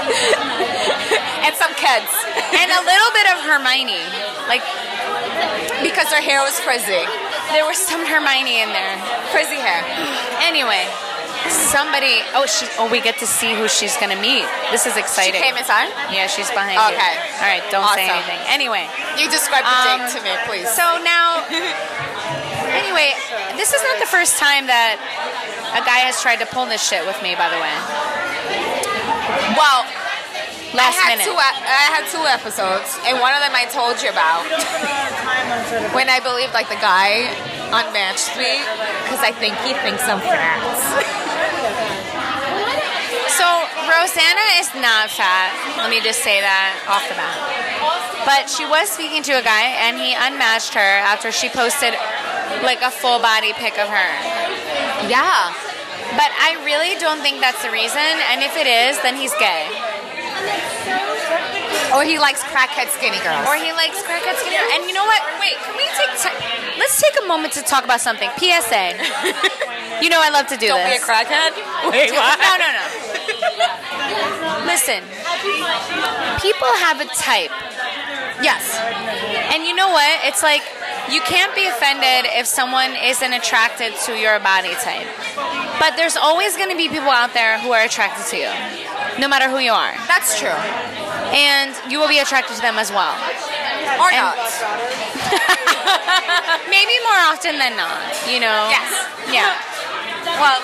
[1.45, 2.11] and some kids
[2.57, 4.03] and a little bit of Hermione.
[4.49, 4.65] Like
[5.83, 7.05] because her hair was frizzy,
[7.55, 8.97] there was some Hermione in there.
[9.31, 9.85] frizzy hair.
[10.43, 10.87] Anyway,
[11.49, 14.47] somebody oh she oh we get to see who she's gonna meet.
[14.71, 15.41] This is exciting.
[15.41, 15.91] She came inside.
[16.11, 17.28] yeah, she's behind you.
[17.39, 18.39] All right, don't say anything.
[18.51, 20.69] Anyway, You describe the Um, date to me, please.
[20.75, 21.43] so now
[22.75, 23.15] anyway,
[23.57, 24.99] this is not the first time that
[25.75, 27.75] a guy has tried to pull this shit with me, by the way.
[29.55, 29.87] well,
[30.77, 31.25] Last I had minute.
[31.25, 31.33] two.
[31.39, 34.45] I had two episodes, and one of them I told you about
[35.97, 37.25] when I believed like the guy
[37.73, 38.61] unmatched me
[39.09, 40.61] because I think he thinks I'm fat.
[43.33, 43.47] So
[43.99, 45.51] Rosanna is not fat.
[45.75, 47.35] Let me just say that off the bat.
[48.23, 51.99] But she was speaking to a guy, and he unmatched her after she posted
[52.63, 54.11] like a full body pic of her.
[55.11, 55.51] Yeah.
[56.15, 58.07] But I really don't think that's the reason.
[58.31, 59.67] And if it is, then he's gay.
[61.91, 63.49] Or he likes crackhead skinny girls.
[63.51, 64.57] Or he likes crackhead skinny.
[64.57, 64.71] girls.
[64.79, 65.21] And you know what?
[65.43, 66.31] Wait, can we take ti
[66.79, 68.31] let's take a moment to talk about something.
[68.39, 68.95] PSA.
[70.03, 71.05] you know I love to do Don't be a this.
[71.05, 71.53] crackhead.
[71.91, 72.39] Wait, what?
[72.39, 72.85] No, no, no.
[74.79, 75.03] Listen,
[76.39, 77.51] people have a type.
[78.39, 78.79] Yes.
[79.51, 80.23] And you know what?
[80.23, 80.63] It's like
[81.11, 85.03] you can't be offended if someone isn't attracted to your body type.
[85.83, 88.51] But there's always going to be people out there who are attracted to you,
[89.19, 89.91] no matter who you are.
[90.07, 90.55] That's true.
[91.35, 93.19] And you will be attracted to them as well.
[93.99, 94.39] Or And- not.
[96.71, 97.99] Maybe more often than not,
[98.31, 98.71] you know?
[98.71, 98.95] Yes.
[99.27, 99.59] Yeah.
[100.39, 100.63] Well,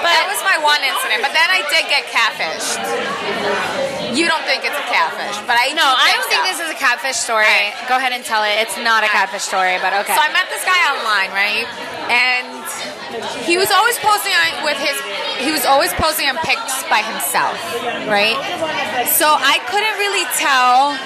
[0.00, 2.80] But that was my one incident, but then I did get catfished.
[4.14, 6.32] You don't think it's a catfish, but I no, I don't so.
[6.32, 7.48] think this is a catfish story.
[7.48, 7.76] Right.
[7.88, 8.56] Go ahead and tell it.
[8.60, 10.16] It's not a catfish story, but okay.
[10.16, 11.68] So I met this guy online, right?
[12.08, 12.64] And
[13.44, 14.96] he was always posting on with his
[15.40, 17.56] he was always posting on pics by himself,
[18.08, 18.36] right?
[19.06, 20.96] So I couldn't really tell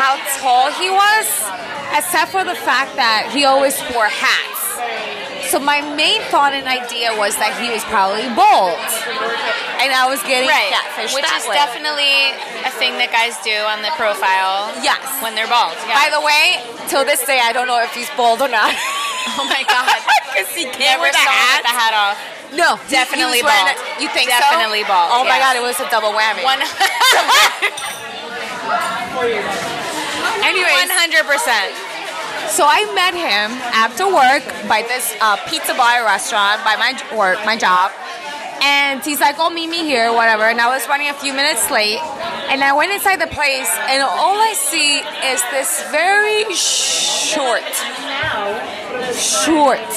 [0.00, 1.26] how tall he was,
[1.96, 4.53] except for the fact that he always wore hats.
[5.54, 8.74] So my main thought and idea was that he was probably bald,
[9.78, 10.66] and I was getting right.
[10.74, 11.54] catfished Which is way.
[11.54, 12.34] definitely
[12.66, 14.74] a thing that guys do on the profile.
[14.82, 14.98] Yes.
[15.22, 15.78] When they're bald.
[15.86, 15.94] Yeah.
[15.94, 16.58] By the way,
[16.90, 18.74] till this day, I don't know if he's bald or not.
[19.38, 19.94] oh my god.
[20.34, 21.62] Because he came Never saw him hat.
[21.62, 22.18] the hat off.
[22.58, 23.70] No, Definitely bald.
[23.70, 24.90] a- you think Definitely so?
[24.90, 26.42] bald, Oh my god, it was a double whammy.
[26.42, 26.58] One.
[30.42, 31.83] Anyways, 100%.
[32.48, 37.38] So I met him after work by this uh, pizza bar restaurant by my work,
[37.44, 37.92] my job.
[38.62, 41.70] And he's like, "Oh, meet me here, whatever." And I was running a few minutes
[41.70, 42.00] late,
[42.48, 44.98] and I went inside the place, and all I see
[45.32, 47.64] is this very short,
[49.14, 49.92] short,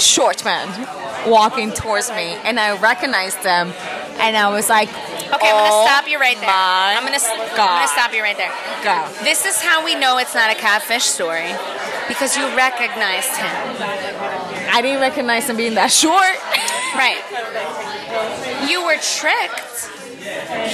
[0.00, 0.68] short man
[1.28, 3.74] walking towards me, and I recognized him,
[4.18, 4.88] and I was like,
[5.26, 6.48] Okay, I'm "Oh gonna stop you right there.
[6.50, 8.52] I'm gonna, I'm gonna stop you right there.
[8.82, 9.08] Go.
[9.24, 11.50] This is how we know it's not a catfish story,
[12.08, 13.50] because you recognized him.
[14.70, 16.36] I didn't recognize him being that short.
[16.94, 17.20] Right.
[18.70, 19.90] You were tricked.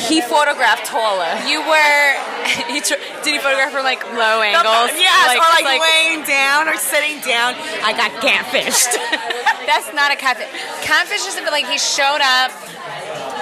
[0.09, 1.29] He photographed taller.
[1.47, 2.09] You were.
[2.73, 4.93] he tr- did he photograph from like low angles?
[4.97, 7.55] Yes, or like, just laying down or sitting down.
[7.85, 8.93] I got catfished.
[9.67, 10.49] That's not a catfish.
[10.83, 12.51] Catfish is like he showed up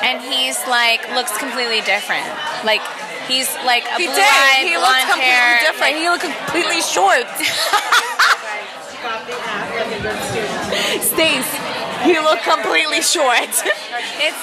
[0.03, 2.27] and he's like looks completely different.
[2.65, 2.83] Like
[3.27, 4.27] he's like a he blue did.
[4.27, 5.61] eyed, He looked blonde completely hair.
[5.65, 5.95] different.
[5.97, 7.27] he looked completely short.
[11.01, 11.49] Stace,
[12.05, 13.49] he looked completely short.
[14.21, 14.37] It's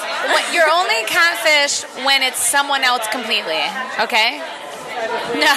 [0.52, 3.62] you're only catfish when it's someone else completely.
[4.02, 4.42] Okay?
[5.38, 5.54] No,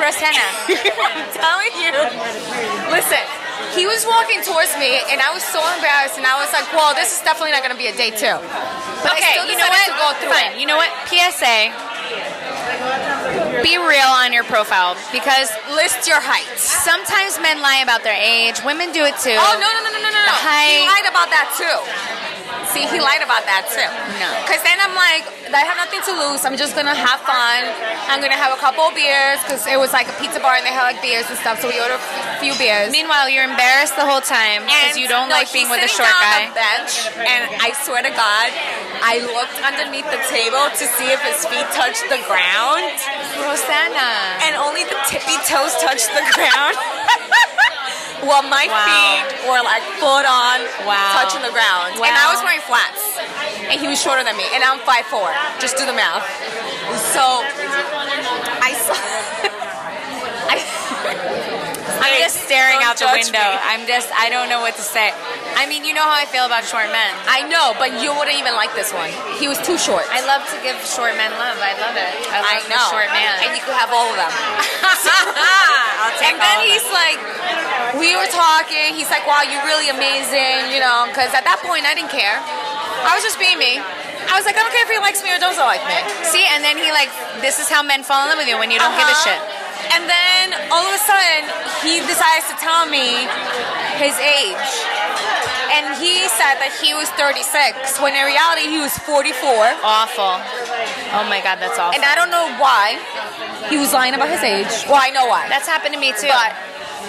[0.00, 0.46] Rosanna.
[0.72, 1.92] I'm telling you.
[2.88, 3.20] Listen,
[3.76, 6.94] he was walking towards me, and I was so embarrassed, and I was like, "Well,
[6.96, 8.32] this is definitely not going to be a date too."
[9.04, 9.86] But I okay, still you know what?
[9.86, 10.56] to go through Fine.
[10.56, 10.60] it.
[10.60, 10.88] You know what?
[11.06, 11.70] PSA.
[13.62, 16.46] Be real on your profile because List your height.
[16.56, 18.62] sometimes men lie about their age.
[18.64, 19.36] Women do it too.
[19.36, 20.22] Oh no no no no no no!
[20.24, 20.62] The no.
[20.64, 21.76] He lied about that too.
[22.72, 23.88] See, he lied about that too.
[24.20, 24.28] No.
[24.44, 26.44] Because then I'm like, I have nothing to lose.
[26.44, 27.64] I'm just gonna have fun.
[28.08, 30.64] I'm gonna have a couple of beers because it was like a pizza bar and
[30.64, 31.60] they had like beers and stuff.
[31.64, 32.92] So we ordered a few beers.
[32.92, 36.12] Meanwhile, you're embarrassed the whole time because you don't no, like being with a short
[36.20, 36.44] guy.
[36.44, 38.48] On the bench, and I swear to God,
[39.00, 42.84] I looked underneath the table to see if his feet touched the ground,
[43.40, 44.36] Rosanna.
[44.44, 46.76] and only the tippy toes touched the ground.
[48.22, 48.84] Well, my Wow.
[48.86, 51.12] feet were like foot on, Wow.
[51.22, 53.00] touching the ground, and I was wearing flats,
[53.70, 55.30] and he was shorter than me, and I'm 5'4".
[55.60, 56.26] Just do the math.
[57.14, 57.22] So
[58.62, 58.94] I saw.
[60.50, 60.56] I,
[61.98, 63.38] I'm just staring out the window.
[63.38, 63.58] me.
[63.68, 65.12] I'm just, I don't know what to say.
[65.58, 67.12] I mean, you know how I feel about short men.
[67.26, 69.10] I know, but you wouldn't even like this one.
[69.42, 70.06] He was too short.
[70.14, 71.58] I love to give short men love.
[71.58, 72.08] I love it.
[72.30, 72.86] I I love know.
[72.94, 73.34] short man.
[73.44, 74.30] And you could have all of them.
[76.00, 76.94] I'll take and then all of he's them.
[76.94, 77.18] like,
[77.96, 78.92] we were talking.
[78.92, 82.36] He's like, wow, you're really amazing, you know, because at that point I didn't care.
[83.06, 83.78] I was just being me.
[84.28, 85.96] I was like, I don't care if he likes me or doesn't like me.
[86.28, 87.08] See, and then he like,
[87.40, 89.24] this is how men fall in love with you when you don't give a Uh-huh.
[89.24, 89.40] shit.
[89.88, 91.48] And then all of a sudden,
[91.80, 93.24] he decides to tell me
[93.96, 94.68] his age.
[95.72, 99.32] And he said that he was 36, when in reality he was 44.
[99.80, 100.36] Awful.
[101.16, 101.96] Oh my god, that's awful.
[101.96, 103.00] And I don't know why
[103.72, 104.68] he was lying about his age.
[104.88, 105.48] Well, I know why.
[105.48, 106.28] That's happened to me too.
[106.28, 106.52] but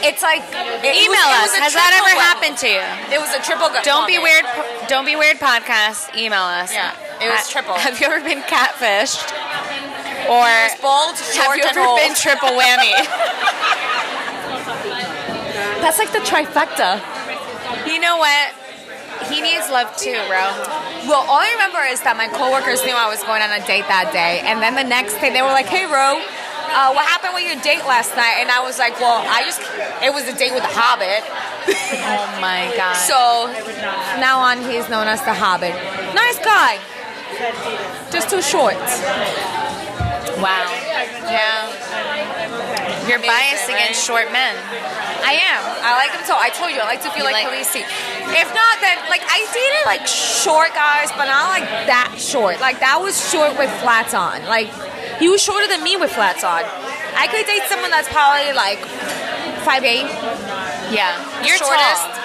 [0.05, 0.41] it's like
[0.83, 1.57] it Email was- us.
[1.57, 2.19] it was a Has that ever go.
[2.21, 2.83] happened to you?
[3.15, 3.81] It was a triple go.
[3.83, 4.45] Don't be moment.
[4.45, 4.89] weird.
[4.89, 5.37] Don't be weird.
[5.39, 6.13] Podcast.
[6.15, 6.71] Email us.
[6.73, 7.73] Yeah, it was Ha- triple.
[7.85, 9.23] Have you ever been catfished?
[10.29, 10.45] Or
[10.83, 11.97] Bold, have you ever old.
[11.97, 12.93] been triple whammy?
[15.81, 16.99] That's like the trifecta.
[17.87, 18.53] you know what?
[19.31, 20.43] He needs love too, bro.
[21.07, 23.87] Well, all I remember is that my coworkers knew I was going on a date
[23.87, 26.19] that day, and then the next day they were like, "Hey, Ro,
[26.71, 29.61] uh, what happened with your date last night?" And I was like, "Well, I just
[30.03, 31.23] it was a date with the Hobbit."
[31.69, 32.95] Oh my god.
[32.95, 33.47] So
[34.19, 35.73] now on, he's known as the Hobbit.
[36.15, 36.79] Nice guy,
[38.11, 38.75] just too short.
[40.41, 40.65] wow.
[41.29, 41.69] Yeah.
[43.07, 44.55] You're biased Amazing, against short men.
[45.25, 45.61] I am.
[45.83, 46.35] I like them so.
[46.37, 47.81] I told you, I like to feel You like, like- Khaleesi.
[47.81, 52.59] If not, then like I dated like short guys, but not like that short.
[52.61, 54.45] Like that was short with flats on.
[54.45, 54.69] Like
[55.19, 56.63] he was shorter than me with flats on.
[57.15, 58.79] I could date someone that's probably like
[59.67, 60.07] five eight.
[60.91, 61.13] Yeah.
[61.45, 62.03] You're shortest.
[62.07, 62.15] tall.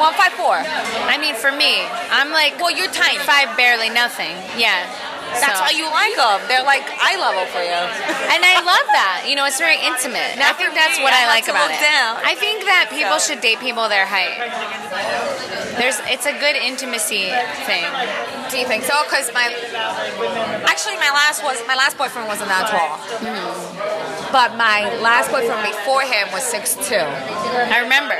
[0.00, 0.56] Well, I'm five four.
[0.56, 3.18] I mean, for me, I'm like Well, you're tiny.
[3.20, 4.32] five, barely nothing.
[4.56, 4.88] Yeah.
[5.38, 6.40] That's So- why you like them.
[6.48, 7.80] They're like eye level for you.
[8.34, 9.24] And I love that.
[9.28, 10.36] You know, it's very intimate.
[10.38, 11.04] Not I think that's me.
[11.04, 11.80] what I I, like about it.
[11.80, 12.18] down.
[12.24, 14.34] I think that people So- should date people their height.
[15.78, 17.30] There's, it's a good intimacy
[17.64, 17.86] thing.
[18.50, 18.94] Do you think so?
[19.06, 19.46] Because my
[20.66, 24.34] actually my last was my last boyfriend wasn't that tall, hmm.
[24.34, 26.98] but my last boyfriend before him was six two.
[26.98, 28.18] I remember.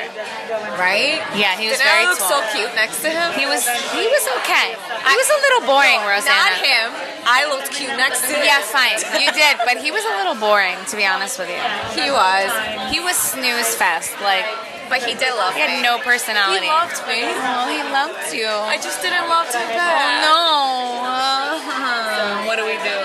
[0.79, 1.19] Right?
[1.35, 2.41] Yeah, he was Didn't very I look tall.
[2.43, 3.35] so cute next to him?
[3.35, 4.73] He was, he was okay.
[4.79, 6.39] He was a little boring, No, Rosanna.
[6.39, 6.87] Not him.
[7.27, 8.43] I looked cute next to him.
[8.45, 8.99] Yeah, fine.
[9.21, 11.61] You did, but he was a little boring, to be honest with you.
[11.97, 12.51] He was,
[12.93, 14.13] He was snooze fest.
[14.23, 14.45] Like,
[14.91, 15.83] but he did love he had me.
[15.87, 16.67] no personality.
[16.67, 17.23] He loved me.
[17.23, 18.51] Oh, he loved you.
[18.51, 20.27] I just didn't love him back.
[20.27, 21.07] Oh, no.
[21.07, 22.99] Uh, what do we do?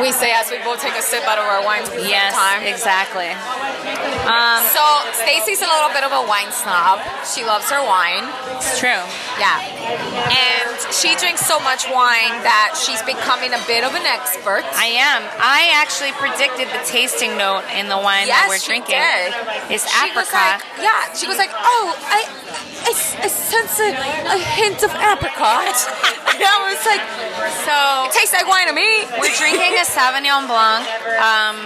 [0.00, 2.62] We say as we both take a sip out of our wines the Yes, time.
[2.62, 3.30] exactly.
[4.26, 4.82] Um, so
[5.22, 7.00] Stacy's a little bit of a wine snob.
[7.24, 8.24] She loves her wine.
[8.58, 9.00] It's true.
[9.38, 9.56] Yeah.
[10.26, 14.66] And she drinks so much wine that she's becoming a bit of an expert.
[14.74, 15.22] I am.
[15.38, 18.98] I actually predicted the tasting note in the wine that we're drinking.
[18.98, 19.30] did.
[19.70, 20.34] It's apricot.
[20.34, 22.26] like, yeah, she was like, oh, I,
[22.86, 22.92] I,
[23.22, 25.74] I sense a, a hint of apricot.
[26.34, 27.02] and I was like,
[27.62, 27.76] so
[28.10, 29.06] it tastes like wine to me.
[29.22, 30.84] We're drinking a Sauvignon Blanc,
[31.22, 31.56] um,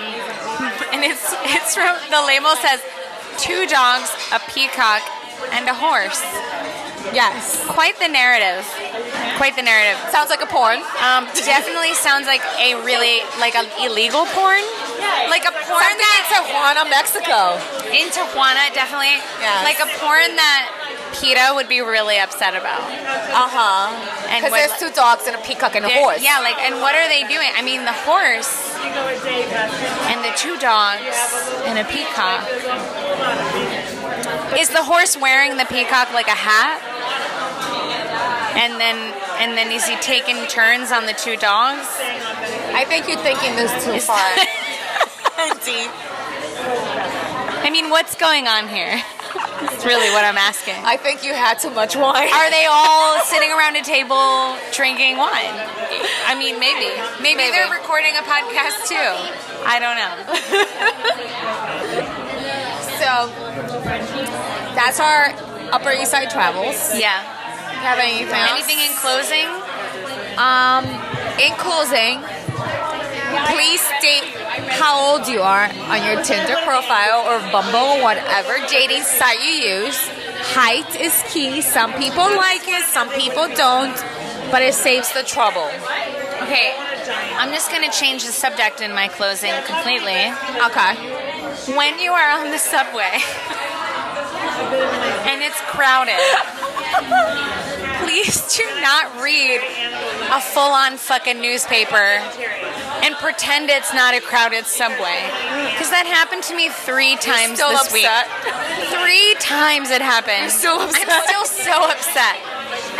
[0.93, 2.81] and it's it's from the label says
[3.39, 5.03] two dogs, a peacock,
[5.53, 6.21] and a horse.
[7.17, 7.65] Yes.
[7.67, 8.61] Quite the narrative.
[9.41, 9.97] Quite the narrative.
[10.13, 10.85] Sounds like a porn.
[11.01, 14.61] Um, definitely sounds like a really like an illegal porn,
[15.33, 17.57] like a porn Something that in Tijuana, Mexico.
[17.89, 19.65] in Tijuana definitely, Yes.
[19.65, 20.69] like a porn that
[21.13, 22.81] PETA would be really upset about.
[22.83, 24.29] Uh-huh.
[24.29, 26.23] And Because there's two dogs and a peacock and a horse.
[26.23, 27.51] Yeah, like, and what are they doing?
[27.55, 28.51] I mean, the horse
[28.81, 31.03] and the two dogs
[31.67, 32.47] and a peacock.
[34.59, 36.81] Is the horse wearing the peacock like a hat?
[38.57, 41.87] And then, and then is he taking turns on the two dogs?
[42.75, 44.17] I think you're thinking this too Is- far.
[47.63, 49.03] I mean, what's going on here?
[49.61, 50.77] That's really what I'm asking.
[50.85, 52.29] I think you had too much wine.
[52.33, 55.55] Are they all sitting around a table drinking wine?
[56.27, 56.89] I mean, maybe.
[57.23, 57.53] Maybe, Maybe.
[57.53, 59.13] they're recording a podcast too.
[59.67, 60.15] I don't know.
[63.01, 63.33] So
[64.77, 65.33] that's our
[65.73, 66.77] Upper East Side travels.
[66.99, 67.23] Yeah.
[67.81, 68.51] Have anything else?
[68.61, 69.49] Anything in closing?
[70.37, 70.85] Um,
[71.41, 72.21] in closing,
[73.49, 74.25] please state
[74.69, 80.09] how old you are on your Tinder profile or Bumble whatever dating site you use.
[80.53, 81.63] Height is key.
[81.63, 83.97] Some people like it, some people don't,
[84.51, 85.69] but it saves the trouble.
[86.43, 86.75] Okay,
[87.37, 90.33] I'm just going to change the subject in my closing completely.
[90.67, 90.95] Okay.
[91.77, 93.13] When you are on the subway
[95.29, 96.17] and it's crowded,
[98.05, 99.61] please do not read
[100.33, 102.21] a full on fucking newspaper
[103.03, 105.25] and pretend it's not a crowded subway.
[105.73, 107.93] Because that happened to me three times this upset?
[107.93, 108.09] week.
[108.93, 110.49] Three times it happened.
[110.49, 111.09] You're still upset?
[111.09, 112.37] I'm still so upset.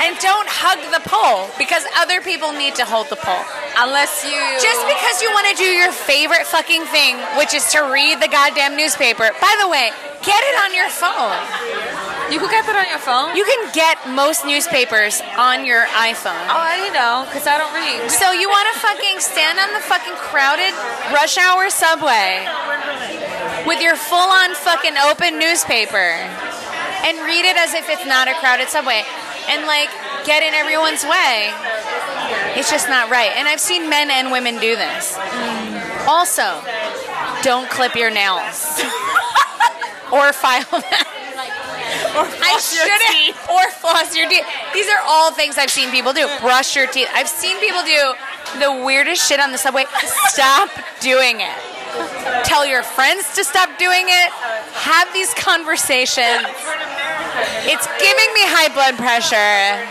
[0.01, 3.45] And don't hug the pole because other people need to hold the pole.
[3.79, 7.87] Unless you Just because you want to do your favorite fucking thing, which is to
[7.93, 9.31] read the goddamn newspaper.
[9.41, 9.93] By the way,
[10.25, 11.37] get it on your phone.
[12.31, 13.35] You could get that on your phone.
[13.35, 16.39] You can get most newspapers on your iPhone.
[16.47, 18.07] oh, I didn't know because I don't read.
[18.11, 20.71] So you want to fucking stand on the fucking crowded
[21.11, 22.47] rush hour subway
[23.67, 26.15] with your full-on fucking open newspaper
[27.03, 29.03] and read it as if it's not a crowded subway
[29.49, 29.91] and like
[30.25, 31.51] get in everyone's way.
[32.55, 33.31] It's just not right.
[33.35, 35.19] And I've seen men and women do this.
[36.07, 36.63] Also,
[37.43, 38.81] don't clip your nails
[40.13, 41.10] or file them.
[42.15, 43.37] I floss your shouldn't.
[43.51, 44.45] Or floss your teeth.
[44.75, 46.27] These are all things I've seen people do.
[46.41, 47.09] Brush your teeth.
[47.15, 48.15] I've seen people do
[48.59, 49.85] the weirdest shit on the subway.
[50.29, 51.57] Stop doing it.
[52.45, 54.31] Tell your friends to stop doing it.
[54.75, 56.47] Have these conversations.
[57.67, 59.87] It's giving me high blood pressure.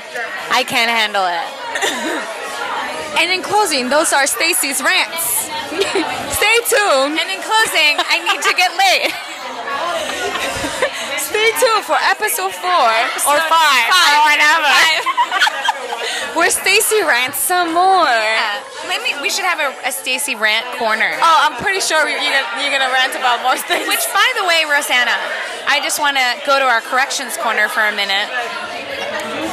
[0.52, 2.36] I can't handle it.
[3.20, 5.26] And in closing, those are Stacy's rants.
[6.40, 7.20] Stay tuned.
[7.20, 9.12] And in closing, I need to get laid.
[11.18, 12.90] Stay tuned for episode four
[13.30, 14.14] or five, Five.
[14.16, 14.68] or whatever.
[14.70, 15.04] Five.
[16.36, 18.06] Where Stacy rants some more.
[18.08, 18.64] Yeah.
[18.88, 21.12] Let me, we should have a, a Stacy rant corner.
[21.22, 23.88] Oh, I'm pretty sure you're gonna, you're gonna rant about more things.
[23.88, 25.14] Which, by the way, Rosanna,
[25.68, 28.30] I just want to go to our corrections corner for a minute.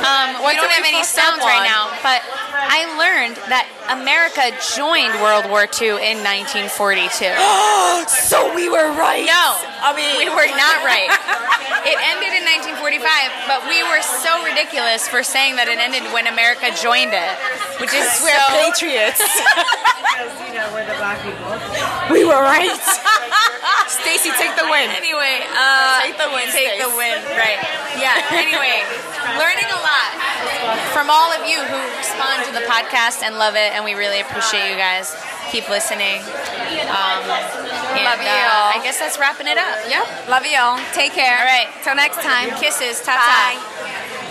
[0.07, 2.22] Um, we don't have any sounds right now, but
[2.53, 7.30] I learned that America joined World War II in 1942.
[8.28, 9.22] so we were right.
[9.26, 9.47] No,
[9.82, 11.11] I mean we were not right.
[11.87, 12.43] It ended in
[12.82, 17.34] 1945, but we were so ridiculous for saying that it ended when America joined it,
[17.78, 18.47] which is We're so.
[18.66, 19.22] patriots.
[19.22, 21.47] Because, you know, we're the black people.
[22.11, 22.74] we were right.
[23.87, 24.91] Stacy, take the win.
[24.99, 27.62] Anyway, uh, Take the win, Take the win, right?
[28.03, 28.18] Yeah.
[28.34, 28.82] Anyway,
[29.39, 30.11] learning a lot
[30.91, 34.20] from all of you who respond to the podcast and love it, and we really
[34.20, 35.12] appreciate you guys.
[35.53, 36.24] Keep listening.
[36.89, 38.72] Um, Love you uh, all.
[38.72, 39.77] I guess that's wrapping it up.
[39.87, 40.29] Yep.
[40.29, 40.81] Love you all.
[40.97, 41.37] Take care.
[41.39, 41.68] All right.
[41.85, 42.51] Till next time.
[42.57, 43.05] Kisses.
[43.05, 43.53] Ta ta.
[43.53, 44.24] Bye.